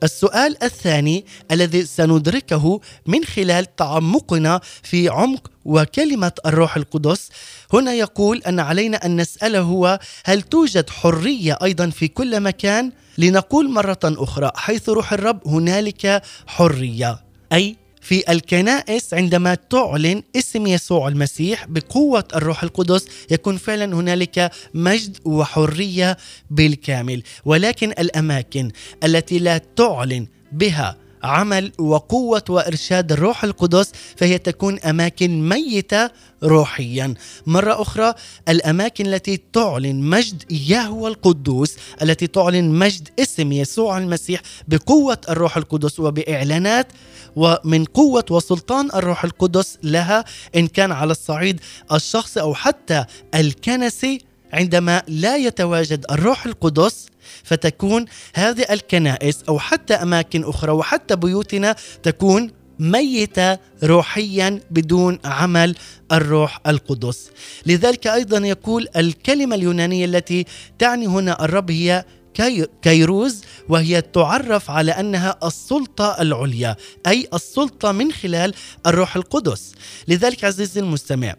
السؤال 0.03 0.63
الثاني 0.63 1.25
الذي 1.51 1.86
سندركه 1.86 2.82
من 3.06 3.25
خلال 3.25 3.75
تعمقنا 3.75 4.62
في 4.84 5.10
عمق 5.10 5.51
وكلمة 5.65 6.32
الروح 6.45 6.77
القدس. 6.77 7.30
هنا 7.73 7.93
يقول 7.93 8.38
أن 8.38 8.60
علينا 8.60 9.06
أن 9.06 9.21
نسأله 9.21 9.60
هو 9.60 9.99
هل 10.25 10.41
توجد 10.41 10.89
حرية 10.89 11.58
أيضا 11.63 11.89
في 11.89 12.08
كل 12.08 12.39
مكان؟ 12.39 12.91
لنقول 13.17 13.69
مرة 13.69 13.99
أخرى 14.03 14.51
حيث 14.56 14.89
روح 14.89 15.13
الرب 15.13 15.47
هنالك 15.47 16.21
حرية. 16.47 17.19
أي 17.53 17.75
في 18.01 18.32
الكنائس 18.32 19.13
عندما 19.13 19.56
تعلن 19.56 20.23
اسم 20.36 20.67
يسوع 20.67 21.08
المسيح 21.08 21.65
بقوة 21.65 22.23
الروح 22.36 22.63
القدس 22.63 23.06
يكون 23.32 23.58
فعلا 23.58 23.95
هنالك 23.95 24.51
مجد 24.74 25.18
وحرية 25.26 26.18
بالكامل. 26.49 27.24
ولكن 27.45 27.91
الأماكن 27.91 28.72
التي 29.03 29.39
لا 29.39 29.57
تعلن 29.57 30.28
بها 30.51 30.97
عمل 31.24 31.72
وقوة 31.80 32.43
وإرشاد 32.49 33.11
الروح 33.11 33.43
القدس 33.43 33.91
فهي 34.15 34.38
تكون 34.38 34.80
أماكن 34.80 35.49
ميتة 35.49 36.09
روحيا. 36.43 37.13
مرة 37.45 37.82
أخرى 37.82 38.13
الأماكن 38.49 39.05
التي 39.07 39.41
تعلن 39.53 40.01
مجد 40.01 40.51
يهوى 40.51 41.09
القدوس 41.09 41.76
التي 42.01 42.28
تعلن 42.28 42.70
مجد 42.70 43.09
اسم 43.20 43.51
يسوع 43.51 43.97
المسيح 43.97 44.41
بقوة 44.68 45.18
الروح 45.30 45.57
القدس 45.57 45.99
وبإعلانات 45.99 46.88
ومن 47.36 47.86
قوة 47.86 48.26
وسلطان 48.32 48.89
الروح 48.95 49.24
القدس 49.24 49.78
لها 49.84 50.26
إن 50.55 50.68
كان 50.68 50.91
على 50.91 51.11
الصعيد 51.11 51.59
الشخصي 51.91 52.41
أو 52.41 52.53
حتى 52.53 53.05
الكنسي 53.36 54.22
عندما 54.53 55.03
لا 55.07 55.38
يتواجد 55.38 56.05
الروح 56.11 56.45
القدس 56.45 57.05
فتكون 57.43 58.05
هذه 58.34 58.65
الكنائس 58.71 59.43
أو 59.49 59.59
حتى 59.59 59.93
أماكن 59.93 60.43
أخرى 60.43 60.71
وحتى 60.71 61.15
بيوتنا 61.15 61.75
تكون 62.03 62.51
ميتة 62.80 63.57
روحيا 63.84 64.59
بدون 64.71 65.19
عمل 65.25 65.75
الروح 66.11 66.59
القدس. 66.67 67.30
لذلك 67.65 68.07
أيضا 68.07 68.38
يقول 68.47 68.88
الكلمة 68.95 69.55
اليونانية 69.55 70.05
التي 70.05 70.45
تعني 70.80 71.07
هنا 71.07 71.45
الرب 71.45 71.71
هي 71.71 72.05
كي- 72.34 72.67
كيروز 72.82 73.41
وهي 73.69 74.01
تعرف 74.01 74.71
على 74.71 74.91
أنها 74.91 75.38
السلطة 75.43 76.15
العليا 76.21 76.75
أي 77.07 77.28
السلطة 77.34 77.91
من 77.91 78.11
خلال 78.11 78.53
الروح 78.88 79.15
القدس. 79.15 79.71
لذلك 80.07 80.43
عزيزي 80.43 80.80
المستمع 80.82 81.36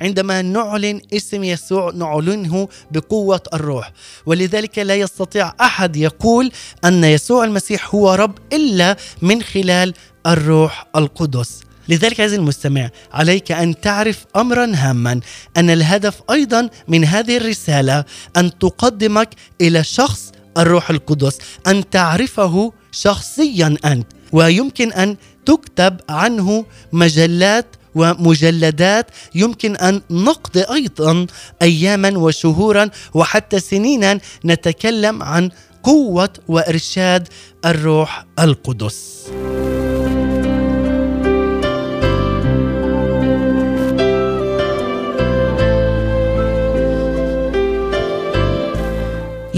عندما 0.00 0.42
نعلن 0.42 1.00
اسم 1.12 1.44
يسوع 1.44 1.92
نعلنه 1.94 2.68
بقوة 2.90 3.42
الروح. 3.54 3.92
ولذلك 4.26 4.78
لا 4.78 4.94
يستطيع 4.94 5.52
أحد 5.60 5.96
يقول 5.96 6.52
أن 6.84 7.04
يسوع 7.04 7.44
المسيح 7.44 7.94
هو 7.94 8.14
رب 8.14 8.38
إلا 8.52 8.96
من 9.22 9.42
خلال 9.42 9.94
الروح 10.26 10.86
القدس. 10.96 11.60
لذلك 11.88 12.20
عزيزي 12.20 12.36
المستمع 12.36 12.90
عليك 13.12 13.52
أن 13.52 13.80
تعرف 13.80 14.24
أمرا 14.36 14.72
هاما 14.74 15.20
أن 15.56 15.70
الهدف 15.70 16.22
أيضا 16.30 16.68
من 16.88 17.04
هذه 17.04 17.36
الرسالة 17.36 18.04
أن 18.36 18.58
تقدمك 18.58 19.28
إلى 19.60 19.84
شخص 19.84 20.32
الروح 20.58 20.90
القدس 20.90 21.38
أن 21.66 21.90
تعرفه 21.90 22.72
شخصيا 22.92 23.76
أنت. 23.84 24.06
ويمكن 24.32 24.92
أن 24.92 25.16
تكتب 25.46 26.00
عنه 26.08 26.64
مجلات 26.92 27.66
ومجلدات 27.94 29.06
يمكن 29.34 29.76
أن 29.76 30.02
نقضي 30.10 30.62
أيضا 30.62 31.26
اياما 31.62 32.18
وشهورا 32.18 32.90
وحتى 33.14 33.60
سنينا 33.60 34.18
نتكلم 34.44 35.22
عن 35.22 35.50
قوة 35.82 36.30
وإرشاد 36.48 37.28
الروح 37.64 38.26
القدس. 38.38 39.26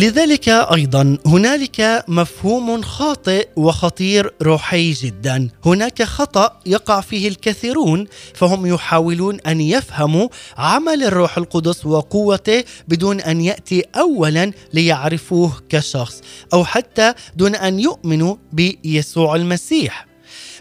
لذلك 0.03 0.49
أيضا 0.49 1.19
هنالك 1.27 2.05
مفهوم 2.09 2.83
خاطئ 2.83 3.49
وخطير 3.57 4.35
روحي 4.43 4.93
جدا. 4.93 5.49
هناك 5.65 6.03
خطأ 6.03 6.61
يقع 6.67 7.01
فيه 7.01 7.29
الكثيرون 7.29 8.07
فهم 8.35 8.67
يحاولون 8.67 9.41
أن 9.41 9.61
يفهموا 9.61 10.29
عمل 10.59 11.03
الروح 11.03 11.39
القدس 11.39 11.87
وقوته 11.87 12.65
بدون 12.89 13.21
أن 13.21 13.41
يأتي 13.41 13.85
اولا 13.97 14.53
ليعرفوه 14.73 15.53
كشخص 15.69 16.21
أو 16.53 16.65
حتى 16.65 17.15
دون 17.37 17.55
أن 17.55 17.81
يؤمنوا 17.81 18.37
بيسوع 18.53 19.37
المسيح. 19.37 20.07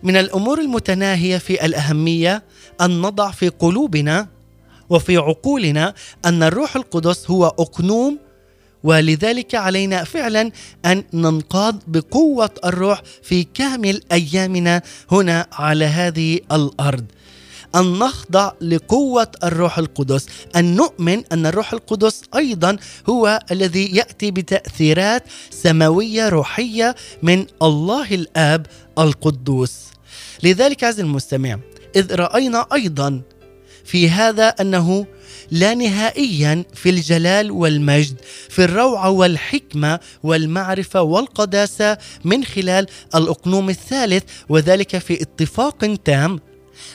من 0.03 0.15
الأمور 0.15 0.59
المتناهية 0.59 1.37
في 1.37 1.65
الأهمية 1.65 2.43
أن 2.81 3.01
نضع 3.01 3.31
في 3.31 3.49
قلوبنا 3.49 4.27
وفي 4.89 5.17
عقولنا 5.17 5.93
أن 6.25 6.43
الروح 6.43 6.75
القدس 6.75 7.29
هو 7.29 7.47
أقنوم 7.47 8.30
ولذلك 8.83 9.55
علينا 9.55 10.03
فعلا 10.03 10.51
أن 10.85 11.03
ننقاد 11.13 11.79
بقوة 11.87 12.49
الروح 12.65 13.01
في 13.23 13.43
كامل 13.43 14.01
أيامنا 14.11 14.81
هنا 15.11 15.47
على 15.53 15.85
هذه 15.85 16.39
الأرض. 16.51 17.05
أن 17.75 17.99
نخضع 17.99 18.51
لقوة 18.61 19.31
الروح 19.43 19.77
القدس 19.77 20.25
أن 20.55 20.75
نؤمن 20.75 21.23
أن 21.31 21.45
الروح 21.45 21.73
القدس 21.73 22.21
أيضا 22.35 22.77
هو 23.09 23.39
الذي 23.51 23.95
يأتي 23.95 24.31
بتأثيرات 24.31 25.23
سماوية 25.49 26.29
روحية 26.29 26.95
من 27.23 27.45
الله 27.61 28.13
الآب 28.13 28.65
القدوس. 28.99 29.73
لذلك 30.43 30.83
عز 30.83 30.99
المستمع 30.99 31.59
إذ 31.95 32.15
رأينا 32.15 32.65
أيضا 32.73 33.21
في 33.85 34.09
هذا 34.09 34.47
أنه 34.47 35.05
لا 35.51 35.73
نهائيا 35.73 36.65
في 36.73 36.89
الجلال 36.89 37.51
والمجد 37.51 38.15
في 38.49 38.63
الروعة 38.63 39.09
والحكمة 39.09 39.99
والمعرفة 40.23 41.01
والقداسة 41.01 41.97
من 42.23 42.43
خلال 42.43 42.87
الأقنوم 43.15 43.69
الثالث 43.69 44.23
وذلك 44.49 44.97
في 44.97 45.21
اتفاق 45.21 45.95
تام 46.05 46.39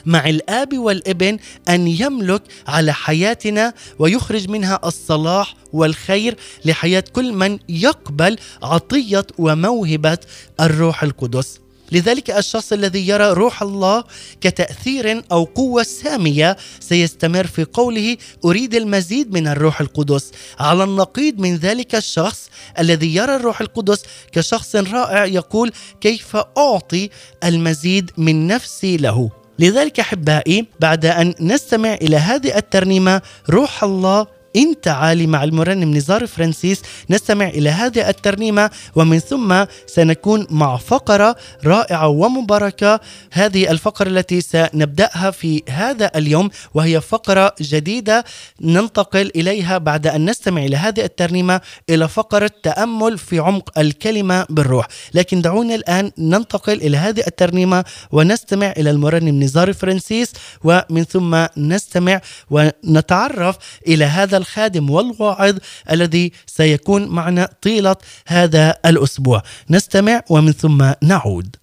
مع 0.05 0.29
الآب 0.29 0.77
والابن 0.77 1.37
أن 1.69 1.87
يملك 1.87 2.41
على 2.67 2.93
حياتنا 2.93 3.73
ويخرج 3.99 4.49
منها 4.49 4.79
الصلاح 4.85 5.55
والخير 5.73 6.35
لحياة 6.65 7.03
كل 7.13 7.33
من 7.33 7.59
يقبل 7.69 8.37
عطية 8.63 9.25
وموهبة 9.37 10.17
الروح 10.59 11.03
القدس. 11.03 11.59
لذلك 11.91 12.31
الشخص 12.31 12.73
الذي 12.73 13.07
يرى 13.07 13.31
روح 13.31 13.61
الله 13.61 14.03
كتأثير 14.41 15.23
أو 15.31 15.43
قوة 15.43 15.83
سامية 15.83 16.57
سيستمر 16.79 17.47
في 17.47 17.63
قوله 17.63 18.17
أريد 18.45 18.75
المزيد 18.75 19.33
من 19.33 19.47
الروح 19.47 19.81
القدس. 19.81 20.31
على 20.59 20.83
النقيض 20.83 21.39
من 21.39 21.55
ذلك 21.55 21.95
الشخص 21.95 22.49
الذي 22.79 23.15
يرى 23.15 23.35
الروح 23.35 23.61
القدس 23.61 24.03
كشخص 24.31 24.75
رائع 24.75 25.25
يقول 25.25 25.71
كيف 26.01 26.35
أعطي 26.57 27.09
المزيد 27.43 28.11
من 28.17 28.47
نفسي 28.47 28.97
له؟ 28.97 29.29
لذلك 29.59 29.99
أحبائي 29.99 30.65
بعد 30.79 31.05
أن 31.05 31.33
نستمع 31.39 31.93
إلى 31.93 32.17
هذه 32.17 32.57
الترنيمة 32.57 33.21
روح 33.49 33.83
الله 33.83 34.36
إن 34.55 34.81
تعالي 34.81 35.27
مع 35.27 35.43
المرنم 35.43 35.93
نزار 35.97 36.27
فرانسيس. 36.27 36.81
نستمع 37.09 37.47
إلى 37.47 37.69
هذه 37.69 38.09
الترنيمة 38.09 38.69
ومن 38.95 39.19
ثم 39.19 39.65
سنكون 39.87 40.47
مع 40.49 40.77
فقرة 40.77 41.35
رائعة 41.65 42.07
ومباركة. 42.07 42.99
هذه 43.31 43.71
الفقرة 43.71 44.07
التي 44.07 44.41
سنبدأها 44.41 45.31
في 45.31 45.63
هذا 45.69 46.11
اليوم 46.15 46.49
وهي 46.73 47.01
فقرة 47.01 47.55
جديدة. 47.61 48.25
ننتقل 48.61 49.31
إليها 49.35 49.77
بعد 49.77 50.07
أن 50.07 50.29
نستمع 50.29 50.65
إلى 50.65 50.77
هذه 50.77 51.03
الترنيمة 51.03 51.61
إلى 51.89 52.07
فقرة 52.07 52.51
تأمل 52.63 53.17
في 53.17 53.39
عمق 53.39 53.79
الكلمة 53.79 54.45
بالروح. 54.49 54.87
لكن 55.13 55.41
دعونا 55.41 55.75
الآن 55.75 56.11
ننتقل 56.17 56.73
إلى 56.73 56.97
هذه 56.97 57.23
الترنيمة 57.27 57.85
ونستمع 58.11 58.73
إلى 58.77 58.91
المرنم 58.91 59.43
نزار 59.43 59.73
فرانسيس 59.73 60.31
ومن 60.63 61.03
ثم 61.03 61.45
نستمع 61.57 62.21
ونتعرف 62.49 63.55
إلى 63.87 64.05
هذا 64.05 64.36
الخادم 64.37 64.89
والواعظ 64.89 65.55
الذي 65.91 66.31
سيكون 66.45 67.07
معنا 67.07 67.49
طيلة 67.61 67.95
هذا 68.27 68.75
الأسبوع. 68.85 69.41
نستمع 69.69 70.21
ومن 70.29 70.51
ثم 70.51 70.91
نعود. 71.01 71.55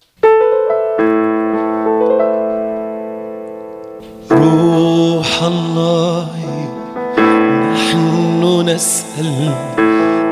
روح 4.31 5.43
الله 5.43 6.29
نحن 7.73 8.69
نسأل 8.69 9.53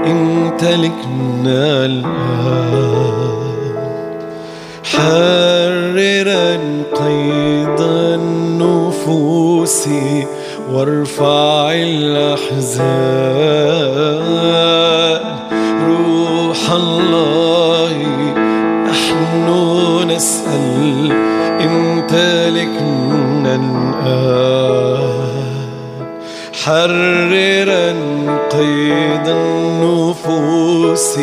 إن 0.06 0.52
تلكنا 0.60 1.86
الآن. 1.86 3.44
حررا 4.84 6.56
قيد 6.96 7.80
النفوس 7.80 9.88
وارفع 10.74 11.72
الأحزان. 11.72 12.74
روح 15.88 16.72
الله 16.72 17.98
نحن 18.90 19.48
نسأل 20.08 21.12
إن 21.62 22.04
تلكنا 22.08 23.56
الآن. 23.56 24.54
حررا 26.64 27.90
قيد 28.52 29.28
النفوس 29.28 31.20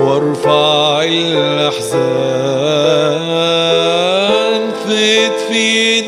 وارفع 0.00 1.02
الأحزان. 1.02 2.30
في 5.50 5.99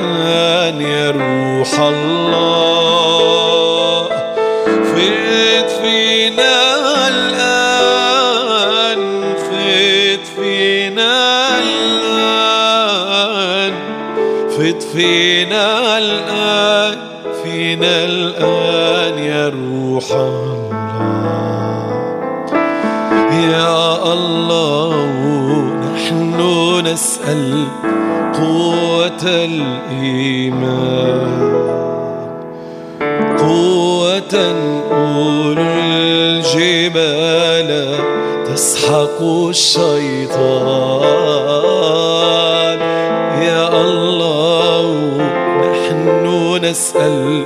الآن 0.00 0.80
يا 0.80 1.10
روح 1.10 1.80
الله. 1.80 3.28
فيض 4.94 5.70
فينا 5.82 6.54
الآن 7.08 9.00
فيض 9.50 10.26
فينا 10.36 11.14
الآن. 11.58 12.92
فيض 14.56 14.82
فينا 14.82 15.98
الآن 15.98 16.96
فينا 17.42 18.04
الآن 18.04 19.18
يا 19.18 19.48
روح 19.48 20.06
الله. 20.10 20.58
يا 23.52 24.12
الله 24.12 24.92
نحن 25.94 26.38
نسأل 26.86 27.44
قوة 28.34 28.97
الإيمان. 29.24 30.78
قوة 33.38 34.34
أولو 34.92 35.62
الجبال 36.48 37.70
تسحق 38.46 39.18
الشيطان. 39.48 40.78
يا 43.42 43.68
الله 43.80 44.84
نحن 45.62 46.04
نسأل 46.64 47.44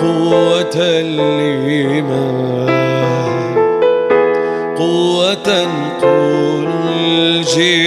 قوة 0.00 0.76
الإيمان. 0.76 2.32
قوة 4.78 5.48
طول 6.00 6.68
الجبال 7.06 7.81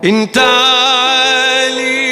انت 0.04 0.38
عالي 0.38 2.04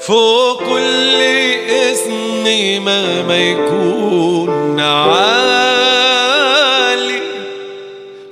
فوق 0.00 0.58
كل 0.58 1.22
اسم 1.70 2.44
ما 2.84 3.22
ما 3.22 3.36
يكون 3.36 4.80
عالي. 4.80 5.18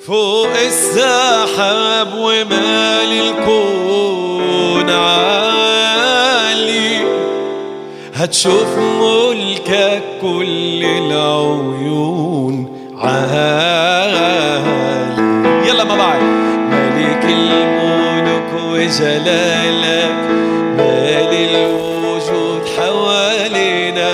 فوق 0.06 0.56
السحاب 0.66 2.14
ومال 2.18 3.12
الكون 3.12 4.90
عالي. 4.90 5.36
هتشوف 8.14 8.78
ملكك 8.78 10.02
كل 10.22 10.84
العيون 10.84 12.05
وجلالك 18.86 20.14
مال 20.76 21.32
الوجود 21.32 22.62
حوالينا 22.78 24.10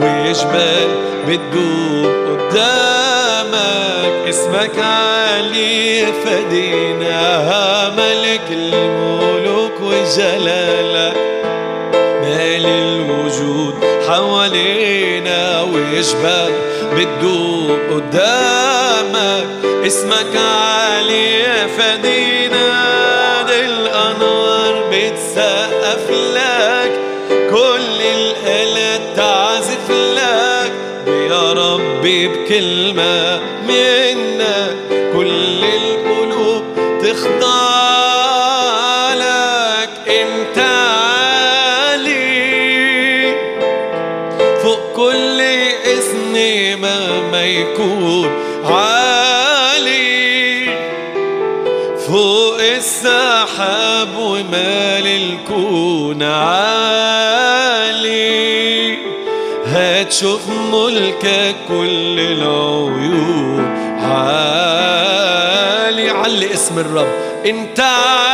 ويجمل 0.00 0.88
بتدوب 1.26 2.06
قدامك. 2.28 4.12
اسمك 4.28 4.78
علي 4.78 6.06
فدينا 6.24 7.22
ملك 7.96 8.46
الملوك 8.50 9.80
وجلالك. 9.80 11.16
مال 12.22 12.66
الوجود 12.66 13.74
حوالينا 14.08 15.62
ويشبه 15.62 16.48
بتدوب 16.94 17.78
قدامك. 17.90 19.46
اسمك 19.86 20.34
علي 20.36 21.44
فدينا 21.78 21.89
فوق 52.10 52.60
السحاب 52.60 54.08
ومال 54.18 55.06
الكون 55.06 56.22
عالي. 56.22 56.90
هتشوف 59.66 60.40
ملكك 60.48 61.56
كل 61.68 62.20
العيون 62.20 63.64
عالي. 64.02 64.30
علي 66.10 66.54
اسم 66.54 66.78
الرب. 66.78 67.08
انت 67.46 67.80
عالي 67.80 68.29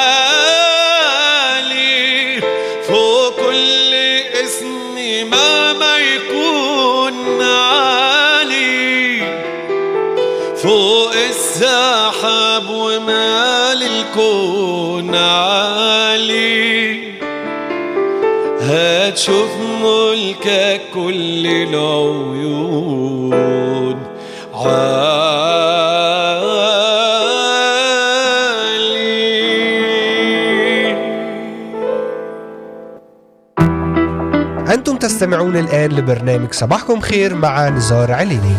تستمعون 35.06 35.56
الآن 35.56 35.92
لبرنامج 35.92 36.52
صباحكم 36.52 37.00
خير 37.00 37.34
مع 37.34 37.68
نزار 37.68 38.12
عليني. 38.12 38.56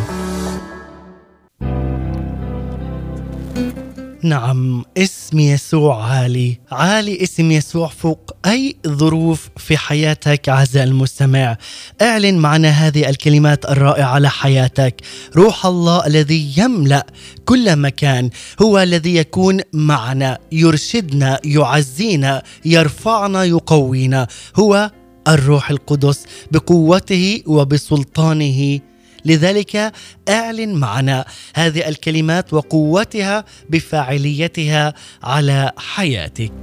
نعم 4.23 4.83
اسم 4.97 5.39
يسوع 5.39 6.05
عالي. 6.05 6.59
عالي 6.71 7.23
اسم 7.23 7.51
يسوع 7.51 7.87
فوق 7.87 8.31
أي 8.45 8.75
ظروف 8.87 9.49
في 9.57 9.77
حياتك 9.77 10.49
أعزائي 10.49 10.87
المستمع. 10.87 11.57
اعلن 12.01 12.37
معنا 12.37 12.69
هذه 12.69 13.09
الكلمات 13.09 13.65
الرائعة 13.65 14.19
لحياتك 14.19 15.01
روح 15.35 15.65
الله 15.65 16.07
الذي 16.07 16.53
يملأ 16.57 17.05
كل 17.45 17.75
مكان. 17.75 18.29
هو 18.61 18.79
الذي 18.79 19.15
يكون 19.15 19.59
معنا 19.73 20.37
يرشدنا 20.51 21.39
يعزينا 21.43 22.43
يرفعنا 22.65 23.43
يقوينا. 23.43 24.27
هو 24.55 24.91
الروح 25.27 25.69
القدس 25.69 26.25
بقوته 26.51 27.43
وبسلطانه. 27.45 28.79
لذلك 29.25 29.93
اعلن 30.29 30.73
معنا 30.73 31.25
هذه 31.55 31.87
الكلمات 31.87 32.53
وقوتها 32.53 33.45
بفاعليتها 33.69 34.93
على 35.23 35.71
حياتك. 35.77 36.53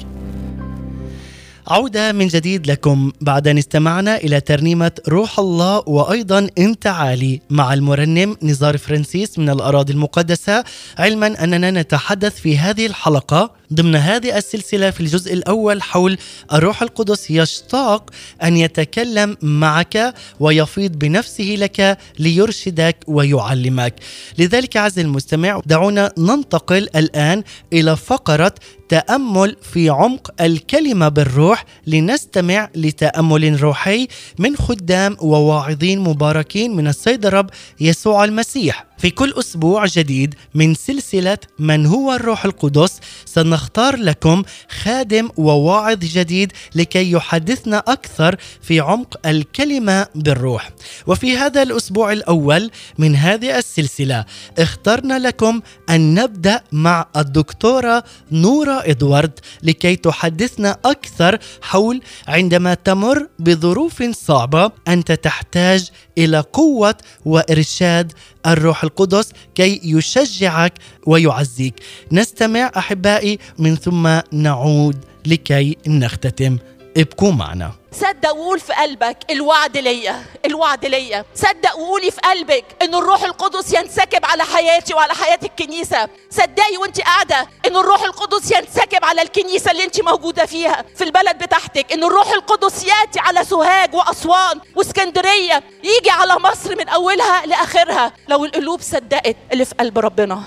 عودة 1.69 2.13
من 2.13 2.29
جديد 2.29 2.67
لكم. 2.71 3.13
بعد 3.21 3.49
أن 3.49 3.59
استمعنا 3.59 4.17
إلى 4.17 4.41
ترنيمة 4.41 4.93
روح 5.09 5.39
الله 5.39 5.83
وأيضا 5.87 6.49
أنت 6.59 6.87
عالي 6.87 7.41
مع 7.51 7.75
المرنم 7.75 8.37
نزار 8.43 8.79
فرانسيس 8.79 9.39
من 9.39 9.51
الأراضي 9.51 9.93
المقدسة 9.93 10.65
علما 10.99 11.45
أننا 11.45 11.71
نتحدث 11.71 12.41
في 12.41 12.59
هذه 12.59 12.87
الحلقة 12.87 13.51
ضمن 13.73 13.97
هذه 13.97 14.37
السلسلة 14.39 14.91
في 14.91 15.01
الجزء 15.01 15.33
الأول 15.33 15.83
حول 15.83 16.19
الروح 16.53 16.83
القدس. 16.83 17.31
يشتاق 17.31 18.11
أن 18.43 18.57
يتكلم 18.57 19.37
معك 19.43 20.15
ويفيض 20.41 20.93
بنفسه 20.93 21.55
لك 21.59 21.99
ليرشدك 22.19 22.97
ويعلمك. 23.07 23.95
لذلك 24.39 24.77
عز 24.77 24.99
المستمع 24.99 25.61
دعونا 25.67 26.13
ننتقل 26.19 26.89
الآن 26.97 27.43
إلى 27.73 27.97
فقرة 27.97 28.55
تامل 28.89 29.57
في 29.63 29.89
عمق 29.89 30.31
الكلمة 30.41 31.09
بالروح 31.09 31.65
لنستمع 31.87 32.69
لتأمل 32.75 33.63
روحي 33.63 34.09
من 34.39 34.57
خدام 34.57 35.17
وواعظين 35.21 36.01
مباركين 36.01 36.77
من 36.77 36.87
السيد 36.87 37.27
الرب 37.27 37.51
يسوع 37.81 38.25
المسيح. 38.25 38.87
في 39.05 39.11
كل 39.11 39.35
أسبوع 39.39 39.87
جديد 39.87 40.35
من 40.55 40.75
سلسلة 40.75 41.39
من 41.59 41.87
هو 41.87 42.13
الروح 42.13 42.45
القدس 42.45 43.01
سنختار 43.25 43.97
لكم 43.97 44.43
خادم 44.83 45.29
وواعظ 45.37 45.99
جديد 45.99 46.53
لكي 46.75 47.11
يحدثنا 47.13 47.79
أكثر 47.79 48.37
في 48.63 48.81
عمق 48.81 49.27
الكلمة 49.27 50.07
بالروح. 50.15 50.71
وفي 51.07 51.37
هذا 51.37 51.63
الأسبوع 51.63 52.13
الأول 52.13 52.71
من 52.99 53.17
هذه 53.17 53.59
السلسلة 53.59 54.25
اخترنا 54.59 55.19
لكم 55.19 55.61
أن 55.91 56.15
نبدأ 56.15 56.61
مع 56.73 57.07
الدكتورة 57.17 58.05
نورة 58.33 58.83
إدوارد 58.85 59.39
لكي 59.63 59.97
تحدثنا 59.97 60.77
أكثر 60.85 61.39
حول 61.63 62.03
عندما 62.29 62.75
تمر 62.75 63.29
بظروف 63.39 64.03
صعبة 64.03 64.71
أنت 64.89 65.13
تحتاج 65.13 65.91
إلى 66.19 66.41
قوة 66.41 66.95
وإرشاد 67.25 68.13
الروح 68.47 68.85
القدس 68.85 69.33
كي 69.55 69.81
يشجعك 69.85 70.73
ويعزيك. 71.07 71.75
نستمع 72.13 72.73
أحبائي 72.77 73.39
من 73.59 73.77
ثم 73.77 74.21
نعود 74.33 75.05
لكي 75.27 75.77
نختتم. 75.87 76.59
ابقوا 76.97 77.33
معنا. 77.33 77.73
صدق 77.93 78.35
وقول 78.35 78.61
في 78.61 78.73
قلبك 78.73 79.17
الوعد 79.31 79.77
ليا 79.77 80.25
الوعد 80.45 80.85
ليا. 80.87 81.25
صدق 81.35 81.77
وقولي 81.79 82.11
في 82.11 82.21
قلبك 82.21 82.65
إن 82.83 82.95
الروح 82.95 83.23
القدس 83.23 83.75
ينسكب 83.75 84.25
على 84.25 84.45
حياتي 84.45 84.95
وعلى 84.95 85.15
حياة 85.15 85.39
الكنيسة. 85.43 86.09
صدقي 86.31 86.77
وأنت 86.81 87.01
قاعدة 87.01 87.49
إن 87.67 87.77
الروح 87.77 88.03
القدس 88.03 88.51
ينسكب 88.53 89.05
على 89.05 89.23
الكنيسة 89.23 89.71
اللي 89.71 89.85
أنت 89.85 90.01
موجودة 90.01 90.47
فيها 90.47 90.85
في 90.97 91.05
البلد 91.05 91.39
بتاعتك. 91.39 91.93
إن 91.93 92.05
الروح 92.05 92.29
القدس 92.29 92.85
يأتي 92.85 93.21
على 93.21 93.45
سوهاج 93.45 93.95
وأسوان 93.95 94.61
وإسكندرية 94.77 95.63
يجي 95.85 96.11
على 96.11 96.35
مصر 96.35 96.77
من 96.77 96.89
أولها 96.89 97.47
لآخرها. 97.47 98.13
لو 98.29 98.45
القلوب 98.45 98.81
صدقت 98.81 99.37
اللي 99.53 99.65
في 99.65 99.75
قلب 99.75 99.99
ربنا. 99.99 100.43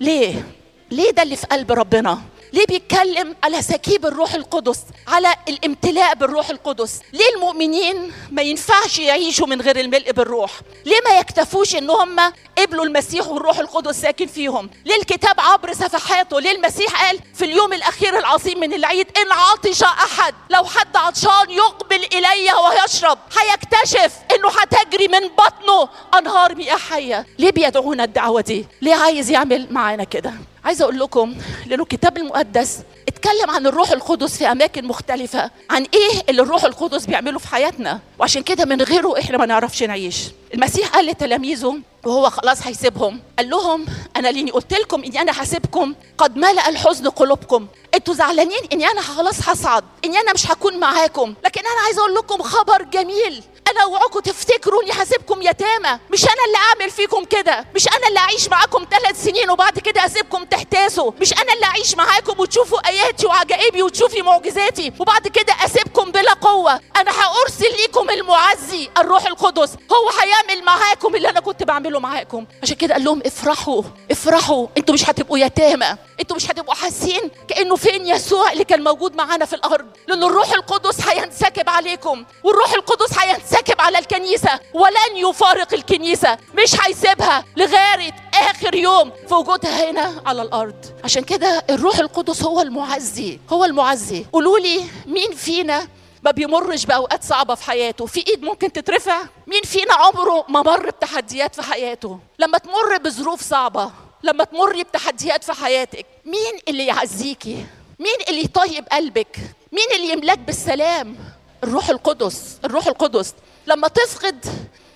ليه؟ 0.00 0.44
ليه 0.90 1.10
ده 1.10 1.22
اللي 1.22 1.36
في 1.36 1.46
قلب 1.46 1.72
ربنا؟ 1.72 2.18
ليه 2.52 2.66
بيتكلم 2.66 3.36
على 3.44 3.62
سكيب 3.62 4.06
الروح 4.06 4.34
القدس 4.34 4.78
على 5.08 5.34
الامتلاء 5.48 6.14
بالروح 6.14 6.50
القدس؟ 6.50 7.00
ليه 7.12 7.28
المؤمنين 7.36 8.12
ما 8.30 8.42
ينفعش 8.42 8.98
يعيشوا 8.98 9.46
من 9.46 9.60
غير 9.60 9.80
الملء 9.80 10.12
بالروح؟ 10.12 10.50
ليه 10.84 10.98
ما 11.04 11.18
يكتفوش 11.18 11.76
إن 11.76 11.90
هم 11.90 12.16
قبلوا 12.58 12.84
المسيح 12.84 13.26
والروح 13.28 13.58
القدس 13.58 14.00
ساكن 14.00 14.26
فيهم؟ 14.26 14.70
ليه 14.84 14.96
الكتاب 14.96 15.40
عبر 15.40 15.72
صفحاته؟ 15.72 16.40
ليه 16.40 16.50
المسيح 16.52 17.04
قال 17.06 17.18
في 17.34 17.44
اليوم 17.44 17.72
الأخير 17.72 18.18
العظيم 18.18 18.60
من 18.60 18.72
العيد 18.72 19.06
إن 19.18 19.32
عطش 19.32 19.82
أحد 19.82 20.34
لو 20.50 20.64
حد 20.64 20.96
عطشان 20.96 21.50
يقبل 21.50 22.04
إلي 22.12 22.52
ويشرب 22.52 23.18
هيكتشف 23.38 24.12
إنه 24.34 24.48
هتجري 24.48 25.08
من 25.08 25.28
بطنه 25.28 25.88
أنهار 26.18 26.54
مياه 26.54 26.76
حية. 26.76 27.26
ليه 27.38 27.50
بيدعونا 27.50 28.04
الدعوة 28.04 28.40
دي؟ 28.40 28.66
ليه 28.82 28.94
عايز 28.94 29.30
يعمل 29.30 29.66
معانا 29.70 30.04
كده؟ 30.04 30.32
عايزة 30.64 30.82
أقول 30.84 30.98
لكم 30.98 31.34
لأنه 31.66 31.82
الكتاب 31.82 32.16
المقدس 32.16 32.78
اتكلم 33.08 33.50
عن 33.50 33.66
الروح 33.66 33.90
القدس 33.90 34.36
في 34.36 34.46
أماكن 34.52 34.84
مختلفة 34.84 35.50
عن 35.70 35.86
إيه 35.94 36.22
اللي 36.28 36.42
الروح 36.42 36.64
القدس 36.64 37.06
بيعمله 37.06 37.38
في 37.38 37.48
حياتنا. 37.48 38.00
وعشان 38.18 38.42
كده 38.42 38.64
من 38.64 38.82
غيره 38.82 39.18
إحنا 39.18 39.38
ما 39.38 39.46
نعرفش 39.46 39.82
نعيش. 39.82 40.16
المسيح 40.54 40.88
قال 40.88 41.06
لتلاميذه 41.06 41.78
وهو 42.04 42.30
خلاص 42.30 42.66
هيسيبهم 42.66 43.20
قال 43.38 43.50
لهم 43.50 43.86
أنا 44.16 44.28
لاني 44.28 44.50
قلت 44.50 44.72
لكم 44.72 45.04
إني 45.04 45.20
أنا 45.20 45.42
هسيبكم 45.42 45.94
قد 46.18 46.36
ملأ 46.36 46.68
الحزن 46.68 47.08
قلوبكم. 47.08 47.66
أنتوا 47.94 48.14
زعلانين 48.14 48.60
إني 48.72 48.86
أنا 48.86 49.00
خلاص 49.00 49.48
هصعد 49.48 49.84
إني 50.04 50.18
أنا 50.18 50.32
مش 50.32 50.50
هكون 50.50 50.80
معاكم. 50.80 51.34
لكن 51.44 51.60
أنا 51.60 51.80
عايزة 51.84 52.00
أقول 52.00 52.14
لكم 52.14 52.42
خبر 52.42 52.82
جميل. 52.82 53.42
أنا 53.70 53.82
أوعكم 53.82 54.20
تفتكروا 54.20 54.82
اني 54.82 54.92
هسيبكم 54.92 55.42
يتامى. 55.42 55.98
مش 56.10 56.24
أنا 56.24 56.44
اللي 56.46 56.56
أعمل 56.56 56.90
فيكم 56.90 57.24
كده. 57.24 57.64
مش 57.74 57.88
أنا 57.88 58.08
اللي 58.08 58.18
أعيش 58.18 58.48
معاكم 58.48 58.86
ثلاث 58.90 59.24
سنين 59.24 59.50
وبعد 59.50 59.78
كده 59.78 60.06
أسيبكم 60.06 60.44
تحتاسوا. 60.44 61.12
مش 61.20 61.32
أنا 61.32 61.52
اللي 61.52 61.66
أعيش 61.66 61.94
معاكم 61.94 62.40
وتشوفوا 62.40 62.88
آياتي 62.88 63.26
وعجائبي 63.26 63.82
وتشوفي 63.82 64.22
معجزاتي 64.22 64.92
وبعد 64.98 65.28
كده 65.28 65.54
أسيبكم 65.64 66.10
بلا 66.10 66.32
قوة. 66.32 66.80
أنا 66.96 67.10
هأرسل 67.10 67.76
ليكم 67.80 68.10
المعزي 68.10 68.88
الروح 68.98 69.26
القدس. 69.26 69.70
هو 69.92 70.10
هيعمل 70.22 70.64
معاكم 70.64 71.14
اللي 71.14 71.28
أنا 71.28 71.40
كنت 71.40 71.62
بعمله 71.62 72.00
معاكم. 72.00 72.46
عشان 72.62 72.76
كده 72.76 72.94
قال 72.94 73.04
لهم 73.04 73.22
افرحوا 73.26 73.82
افرحوا. 74.10 74.66
أنتوا 74.78 74.94
مش 74.94 75.10
هتبقوا 75.10 75.38
يتامى. 75.38 75.96
أنتوا 76.20 76.36
مش 76.36 76.50
هتبقوا 76.50 76.74
حاسين 76.74 77.30
كأنه 77.48 77.76
فين 77.76 78.06
يسوع 78.06 78.52
اللي 78.52 78.64
كان 78.64 78.84
موجود 78.84 79.16
معانا 79.16 79.44
في 79.44 79.52
الأرض. 79.52 79.86
لأن 80.08 80.24
الروح 80.24 80.52
القدس 80.52 81.08
هينسكب 81.08 81.68
عليكم. 81.68 82.24
والروح 82.44 82.72
القدس 82.72 83.18
هينسكب 83.18 83.59
على 83.78 83.98
الكنيسة 83.98 84.60
ولن 84.74 85.16
يفارق 85.16 85.74
الكنيسة 85.74 86.38
مش 86.54 86.80
هيسيبها 86.80 87.44
لغاية 87.56 88.12
آخر 88.34 88.74
يوم 88.74 89.12
في 89.28 89.34
وجودها 89.34 89.90
هنا 89.90 90.22
على 90.26 90.42
الأرض. 90.42 90.74
عشان 91.04 91.24
كده 91.24 91.64
الروح 91.70 91.98
القدس 91.98 92.42
هو 92.42 92.60
المعزي 92.60 93.38
هو 93.50 93.64
المعزي. 93.64 94.24
قولوا 94.32 94.58
لي 94.58 94.84
مين 95.06 95.34
فينا 95.34 95.88
ما 96.22 96.30
بيمرش 96.30 96.86
بأوقات 96.86 97.24
صعبة 97.24 97.54
في 97.54 97.64
حياته؟ 97.64 98.06
في 98.06 98.24
إيد 98.28 98.42
ممكن 98.42 98.72
تترفع؟ 98.72 99.22
مين 99.46 99.62
فينا 99.62 99.94
عمره 99.94 100.44
ما 100.48 100.62
مر 100.62 100.90
بتحديات 100.90 101.54
في 101.54 101.62
حياته؟ 101.62 102.18
لما 102.38 102.58
تمر 102.58 102.96
بظروف 103.04 103.42
صعبة 103.42 103.90
لما 104.22 104.44
تمري 104.44 104.82
بتحديات 104.84 105.44
في 105.44 105.52
حياتك 105.52 106.06
مين 106.24 106.60
اللي 106.68 106.86
يعزيكي؟ 106.86 107.66
مين 107.98 108.16
اللي 108.28 108.44
يطيب 108.44 108.84
قلبك؟ 108.92 109.36
مين 109.72 109.86
اللي 109.96 110.12
يملاك 110.12 110.38
بالسلام؟ 110.38 111.16
الروح 111.64 111.90
القدس 111.90 112.58
الروح 112.64 112.86
القدس. 112.86 113.34
لما 113.66 113.88
تفقد 113.88 114.44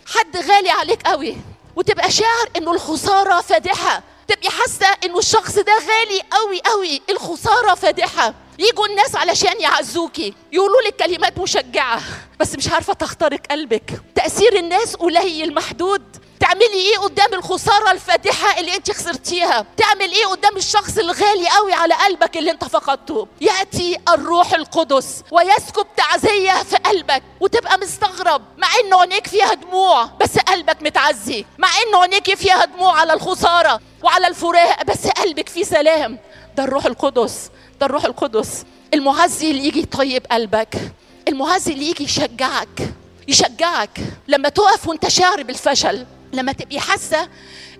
حد 0.06 0.36
غالي 0.36 0.70
عليك 0.70 1.02
قوي 1.06 1.36
وتبقى 1.76 2.10
شاعر 2.10 2.48
إنه 2.56 2.72
الخسارة 2.72 3.40
فادحة 3.40 4.02
تبقي 4.28 4.50
حاسة 4.50 4.86
إنه 5.04 5.18
الشخص 5.18 5.54
ده 5.54 5.72
غالي 5.72 6.22
قوي 6.30 6.60
قوي 6.60 7.02
الخسارة 7.10 7.74
فادحة. 7.74 8.34
يجوا 8.58 8.86
الناس 8.86 9.16
علشان 9.16 9.60
يعزوكي 9.60 10.34
يقولوا 10.52 10.82
لك 10.82 10.96
كلمات 10.96 11.38
مشجعة 11.38 12.00
بس 12.40 12.54
مش 12.54 12.68
عارفة 12.68 12.92
تخترق 12.92 13.40
قلبك. 13.50 13.90
تأثير 14.14 14.56
الناس 14.58 14.96
قليل 14.96 15.54
محدود. 15.54 16.02
تعملي 16.40 16.74
إيه 16.74 16.98
قدام 16.98 17.34
الخسارة 17.34 17.90
الفادحه 17.90 18.60
اللي 18.60 18.74
أنت 18.76 18.90
خسرتيها؟ 18.90 19.66
تعمل 19.76 20.12
إيه 20.12 20.26
قدام 20.26 20.56
الشخص 20.56 20.98
الغالي 20.98 21.48
قوي 21.48 21.72
على 21.72 21.94
قلبك 21.94 22.36
اللي 22.36 22.50
أنت 22.50 22.64
فقدته؟ 22.64 23.28
يأتي 23.40 23.98
الروح 24.08 24.52
القدس 24.54 25.22
ويسكب 25.30 25.86
تعزية 25.96 26.62
في 26.62 26.76
قلبك 26.76 27.22
وتبقى 27.40 27.78
مستغرب. 27.78 28.42
مع 28.58 28.68
إن 28.84 28.94
عينيك 28.94 29.26
فيها 29.26 29.54
دموع 29.54 30.04
بس 30.04 30.38
قلبك 30.38 30.82
متعزي. 30.82 31.44
مع 31.58 31.68
إن 31.68 31.94
عينيك 31.94 32.34
فيها 32.34 32.64
دموع 32.64 33.00
على 33.00 33.12
الخسارة 33.12 33.80
وعلى 34.02 34.26
الفراق 34.26 34.82
بس 34.84 35.06
قلبك 35.06 35.48
فيه 35.48 35.64
سلام. 35.64 36.18
ده 36.56 36.64
الروح 36.64 36.86
القدس. 36.86 37.50
ده 37.80 37.86
الروح 37.86 38.04
القدس. 38.04 38.64
المعزي 38.94 39.50
اللي 39.50 39.66
يجي 39.66 39.80
يطيب 39.80 40.26
قلبك. 40.26 40.92
المعزي 41.28 41.72
اللي 41.72 41.90
يجي 41.90 42.04
يشجعك. 42.04 42.92
يشجعك. 43.28 43.98
لما 44.28 44.48
تقف 44.48 44.88
وانت 44.88 45.08
شاعر 45.08 45.42
بالفشل 45.42 46.06
لما 46.32 46.52
تبقي 46.52 46.80
حاسة 46.80 47.28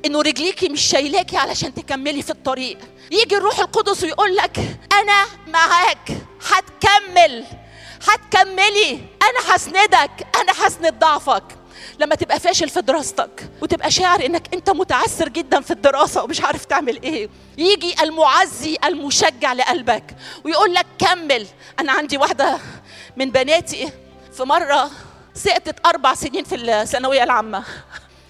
إنه 0.04 0.22
رجليكي 0.22 0.68
مش 0.68 0.80
شايلاكي 0.80 1.36
علشان 1.36 1.74
تكملي 1.74 2.22
في 2.22 2.30
الطريق. 2.30 2.78
يجي 3.10 3.36
الروح 3.36 3.58
القدس 3.58 4.02
ويقول 4.02 4.36
لك 4.36 4.58
أنا 4.92 5.24
معاك. 5.46 6.10
هتكمل. 6.50 7.44
هتكملي. 8.08 8.92
أنا 9.22 9.54
هسندك. 9.54 10.26
أنا 10.40 10.66
هسند 10.66 10.98
ضعفك. 10.98 11.44
لما 11.98 12.14
تبقى 12.14 12.40
فاشل 12.40 12.68
في 12.68 12.80
دراستك 12.82 13.50
وتبقى 13.62 13.90
شاعر 13.90 14.26
إنك 14.26 14.54
أنت 14.54 14.70
متعثر 14.70 15.28
جدا 15.28 15.60
في 15.60 15.70
الدراسة 15.70 16.24
ومش 16.24 16.40
عارف 16.40 16.64
تعمل 16.64 17.02
إيه 17.02 17.28
يجي 17.58 18.02
المعزي 18.02 18.76
المشجع 18.84 19.52
لقلبك 19.52 20.04
ويقول 20.44 20.74
لك 20.74 20.86
كمل. 20.98 21.46
أنا 21.80 21.92
عندي 21.92 22.18
واحدة 22.18 22.58
من 23.16 23.30
بناتي 23.30 23.90
في 24.36 24.42
مرة 24.42 24.90
سقطت 25.34 25.86
أربع 25.86 26.14
سنين 26.14 26.44
في 26.44 26.54
الثانوية 26.54 27.22
العامة. 27.22 27.64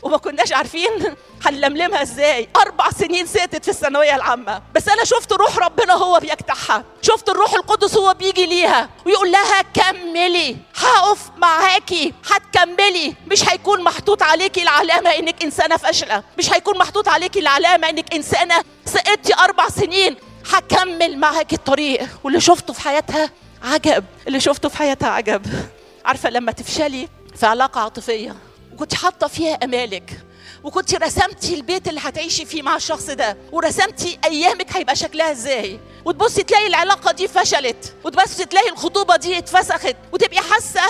وما 0.05 0.17
كناش 0.17 0.53
عارفين 0.53 1.17
هنلملمها 1.45 2.03
إزاي. 2.03 2.49
أربع 2.57 2.91
سنين 2.91 3.27
سقطت 3.27 3.65
في 3.65 3.71
الثانوية 3.71 4.17
العامة. 4.17 4.63
بس 4.75 4.89
أنا 4.89 5.05
شفت 5.05 5.33
روح 5.33 5.59
ربنا 5.59 5.95
هو 5.95 6.21
بيجتاحها. 6.21 6.85
شفت 7.03 7.29
الروح 7.29 7.55
القدس 7.55 7.97
هو 7.97 8.15
بيجي 8.15 8.47
ليها. 8.47 8.89
ويقول 9.07 9.33
لها 9.33 9.63
كملي. 9.63 10.57
هقف 10.77 11.19
معاكي. 11.37 12.13
هتكملي. 12.31 13.15
مش 13.27 13.49
هيكون 13.49 13.83
محطوط 13.83 14.23
عليكي 14.23 14.63
العلامة 14.63 15.11
إنك 15.11 15.43
إنسانة 15.45 15.77
فاشلة. 15.77 16.23
مش 16.39 16.53
هيكون 16.53 16.79
محطوط 16.79 17.09
عليكي 17.09 17.39
العلامة 17.39 17.89
إنك 17.89 18.15
إنسانة 18.15 18.55
سقطتي 18.87 19.35
أربع 19.35 19.69
سنين. 19.69 20.17
هكمل 20.53 21.19
معاكي 21.19 21.57
الطريق. 21.57 22.09
واللي 22.25 22.41
شفته 22.41 22.73
في 22.73 22.81
حياتها 22.81 23.31
عجب. 23.63 24.05
اللي 24.27 24.41
شفته 24.41 24.69
في 24.69 24.77
حياتها 24.77 25.09
عجب. 25.09 25.47
عارفة 26.05 26.31
لما 26.31 26.53
تفشلي 26.53 27.09
في 27.37 27.47
علاقة 27.47 27.81
عاطفية. 27.81 28.37
وكنت 28.75 28.95
حاطة 28.95 29.27
فيها 29.27 29.55
أمالك 29.65 30.11
وكنت 30.65 30.95
رسمتي 30.95 31.55
البيت 31.55 31.89
اللي 31.89 32.01
هتعيشي 32.05 32.45
فيه 32.45 32.63
مع 32.63 32.77
الشخص 32.77 33.05
ده 33.11 33.37
ورسمتي 33.53 34.19
أيامك 34.25 34.77
هيبقى 34.77 34.97
شكلها 34.97 35.31
إزاي. 35.33 35.81
وتبصي 36.05 36.43
تلاقي 36.43 36.67
العلاقة 36.67 37.13
دي 37.13 37.29
فشلت 37.29 37.95
وتبصي 38.05 38.45
تلاقي 38.45 38.69
الخطوبة 38.69 39.17
دي 39.17 39.39
اتفسخت 39.39 39.97
وتبقي 40.13 40.41
حاسة 40.41 40.81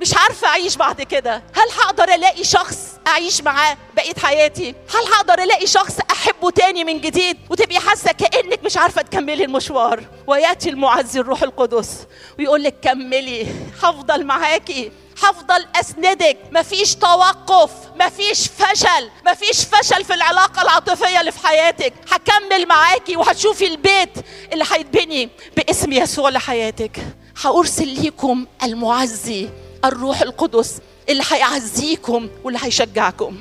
مش 0.00 0.14
عارفة 0.16 0.48
أعيش 0.48 0.76
بعد 0.76 1.02
كده. 1.02 1.34
هل 1.54 1.68
هقدر 1.84 2.14
ألاقي 2.14 2.44
شخص 2.44 2.78
أعيش 3.06 3.40
معاه 3.42 3.76
بقية 3.96 4.14
حياتي؟ 4.22 4.68
هل 4.70 5.12
هقدر 5.14 5.42
ألاقي 5.42 5.66
شخص 5.66 5.98
أحبه 6.10 6.50
تاني 6.50 6.84
من 6.84 7.00
جديد؟ 7.00 7.36
وتبقي 7.50 7.78
حاسة 7.78 8.12
كأنك 8.12 8.64
مش 8.64 8.76
عارفة 8.76 9.02
تكملي 9.02 9.44
المشوار. 9.44 10.04
وياتي 10.26 10.68
المعزي 10.70 11.20
الروح 11.20 11.42
القدس 11.42 12.06
ويقول 12.38 12.62
لك 12.62 12.74
كملي 12.82 13.46
هفضل 13.82 14.24
معاكي. 14.24 14.92
هفضل 15.22 15.66
أسندك. 15.80 16.36
مفيش 16.52 16.94
توقف 16.94 17.70
مفيش 18.00 18.46
فشل 18.48 19.10
مفيش 19.26 19.64
فشل 19.64 20.04
في 20.04 20.14
العلاقة 20.14 20.62
العاطفية 20.62 21.20
اللي 21.20 21.32
في 21.32 21.46
حياتك. 21.46 21.92
هكمل 22.12 22.68
معاكي 22.68 23.16
وهتشوفي 23.16 23.66
البيت 23.66 24.10
اللي 24.52 24.64
هيتبني 24.72 25.28
باسم 25.56 25.92
يسوع 25.92 26.30
لحياتك. 26.30 26.98
هأرسل 27.44 27.88
ليكم 27.88 28.46
المعزي 28.62 29.48
الروح 29.84 30.20
القدس 30.22 30.78
اللي 31.08 31.22
هيعزيكم 31.30 32.28
واللي 32.44 32.58
هيشجعكم. 32.62 33.36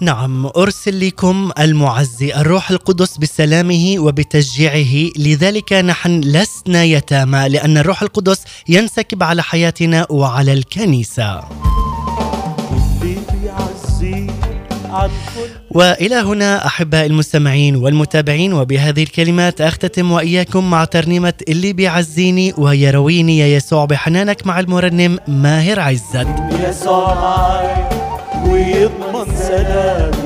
نعم 0.00 0.46
أرسل 0.46 1.06
لكم 1.06 1.50
المعزي 1.58 2.34
الروح 2.34 2.70
القدس 2.70 3.16
بسلامه 3.16 3.94
وبتشجيعه. 3.98 5.10
لذلك 5.18 5.72
نحن 5.72 6.20
لسنا 6.20 6.84
يتامى 6.84 7.48
لأن 7.48 7.78
الروح 7.78 8.02
القدس 8.02 8.42
ينسكب 8.68 9.22
على 9.22 9.42
حياتنا 9.42 10.06
وعلى 10.10 10.52
الكنيسة. 10.52 11.40
وإلى 15.70 16.14
هنا 16.14 16.66
احباء 16.66 17.06
المستمعين 17.06 17.76
والمتابعين 17.76 18.52
وبهذه 18.52 19.02
الكلمات 19.02 19.60
أختتم 19.60 20.12
وإياكم 20.12 20.70
مع 20.70 20.84
ترنيمة 20.84 21.34
اللي 21.48 21.72
بيعزيني 21.72 22.54
ويرويني 22.58 23.38
يا 23.38 23.46
يسوع 23.46 23.84
بحنانك 23.84 24.46
مع 24.46 24.60
المرنم 24.60 25.18
ماهر 25.28 25.80
عزت. 25.80 26.26
يسوع 26.68 28.05
ويضمن 28.50 29.36
سلامي. 29.36 30.16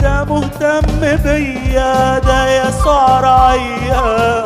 ده 0.00 0.24
مهتم 0.24 1.16
بيا 1.24 2.18
ده 2.18 2.68
يسوع 2.68 3.20
رعيا 3.20 4.44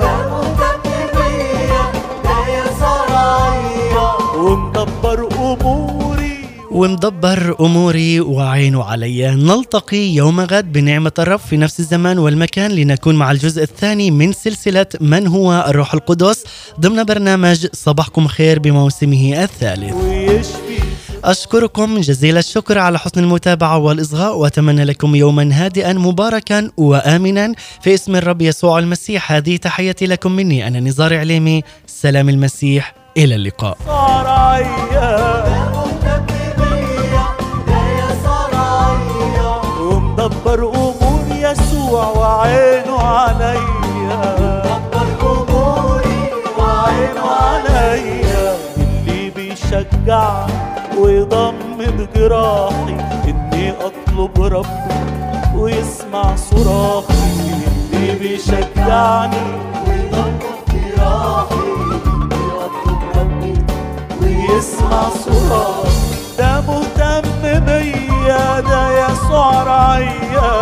ومدبر 4.37 5.28
أموري. 5.39 6.39
ومدبر 6.70 7.57
أموري 7.61 8.20
وعينه 8.20 8.85
علي. 8.85 9.35
نلتقي 9.35 9.97
يوم 9.97 10.41
غد 10.41 10.72
بنعمة 10.72 11.12
الرب 11.18 11.39
في 11.39 11.57
نفس 11.57 11.80
الزمان 11.80 12.18
والمكان 12.18 12.70
لنكون 12.70 13.14
مع 13.14 13.30
الجزء 13.30 13.62
الثاني 13.62 14.11
من 14.11 14.33
سلسلة 14.33 14.87
من 15.01 15.26
هو 15.26 15.64
الروح 15.68 15.95
القدس 15.95 16.45
ضمن 16.80 17.05
برنامج 17.05 17.66
صباحكم 17.72 18.26
خير 18.26 18.59
بموسمه 18.59 19.43
الثالث. 19.43 19.95
ويشفي 19.95 20.82
أشكركم 21.25 22.01
جزيل 22.01 22.39
الشكر 22.39 22.79
على 22.79 22.99
حسن 22.99 23.20
المتابعة 23.20 23.79
والإصغاء 23.79 24.37
وأتمنى 24.37 24.85
لكم 24.85 25.14
يوما 25.14 25.51
هادئا 25.53 25.93
مباركا 25.93 26.70
وآمنا. 26.77 27.55
في 27.81 27.95
اسم 27.95 28.16
الرب 28.16 28.43
يسوع 28.43 28.79
المسيح 28.79 29.33
هذه 29.33 29.57
تحياتي 29.57 30.07
لكم 30.07 30.33
مني. 30.33 30.66
أنا 30.66 30.81
نزار 30.81 31.18
عليمي 31.18 31.62
سلام 31.87 32.29
المسيح 32.29 32.95
إلى 33.16 33.35
اللقاء. 33.35 33.79
ومدبر 39.81 40.68
أمور 40.75 41.25
يسوع 41.31 42.09
وعينه 42.09 42.99
عليا 42.99 43.62
وعينه 46.59 47.20
عليا. 47.20 48.57
اللي 48.77 49.31
بيشجع 49.31 50.47
ويضمد 51.03 52.09
جراحي 52.16 52.96
إني 53.28 53.70
أطلب 53.70 54.42
ربي 54.42 55.57
ويسمع 55.57 56.36
صراخي 56.36 57.14
اللي 57.92 58.14
بيشجعني. 58.14 59.36
ويضمد 59.88 60.42
جراحي 60.72 61.66
اني 62.07 62.46
اطلب 62.64 63.00
ربي 63.16 63.55
ويسمع 64.20 65.03
صراخي. 65.24 65.90
ده 66.38 66.61
مهتم 66.61 67.24
بيا 67.66 68.61
ده 68.61 68.82
يسوع 69.00 69.62
رعيا 69.62 70.53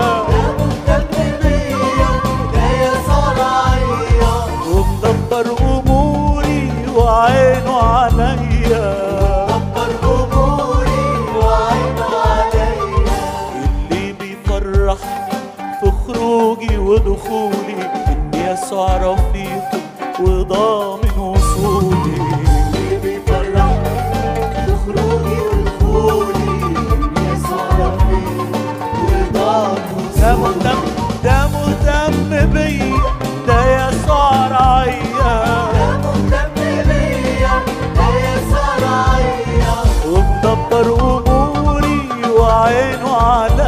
ومدبر 4.72 5.46
أموري 5.60 6.72
وعينه 6.96 7.76
عليا. 7.76 8.49
يسوع 18.70 18.96
رفيقي 18.96 19.80
وضامن 20.20 21.18
وصولي. 21.18 22.16
اللي 22.76 22.96
بيفرحني 23.02 23.98
في 24.66 24.90
ودخولي 25.50 26.52
يسوع 27.32 27.66
رفيقي 27.80 28.46
وضامن 29.02 30.10
ده 30.20 30.36
مهتم 30.36 30.80
ده 31.24 31.46
مهتم 31.46 32.30
بيا 32.52 32.96
ده 33.46 33.58
يسوع 33.74 34.46
رعيا 34.48 35.34
ومدبر 40.06 40.86
أموري 41.26 42.08
وعينه 42.38 43.16
عليا 43.16 43.59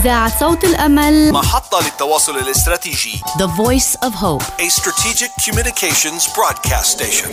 إذاعة 0.00 0.40
صوت 0.40 0.64
الأمل 0.64 1.32
محطة 1.32 1.80
للتواصل 1.80 2.38
الاستراتيجي 2.38 3.20
The 3.38 3.46
Voice 3.46 4.08
of 4.08 4.12
Hope 4.14 4.44
A 4.60 4.68
strategic 4.68 5.30
communications 5.46 6.26
broadcast 6.36 6.90
station 6.98 7.30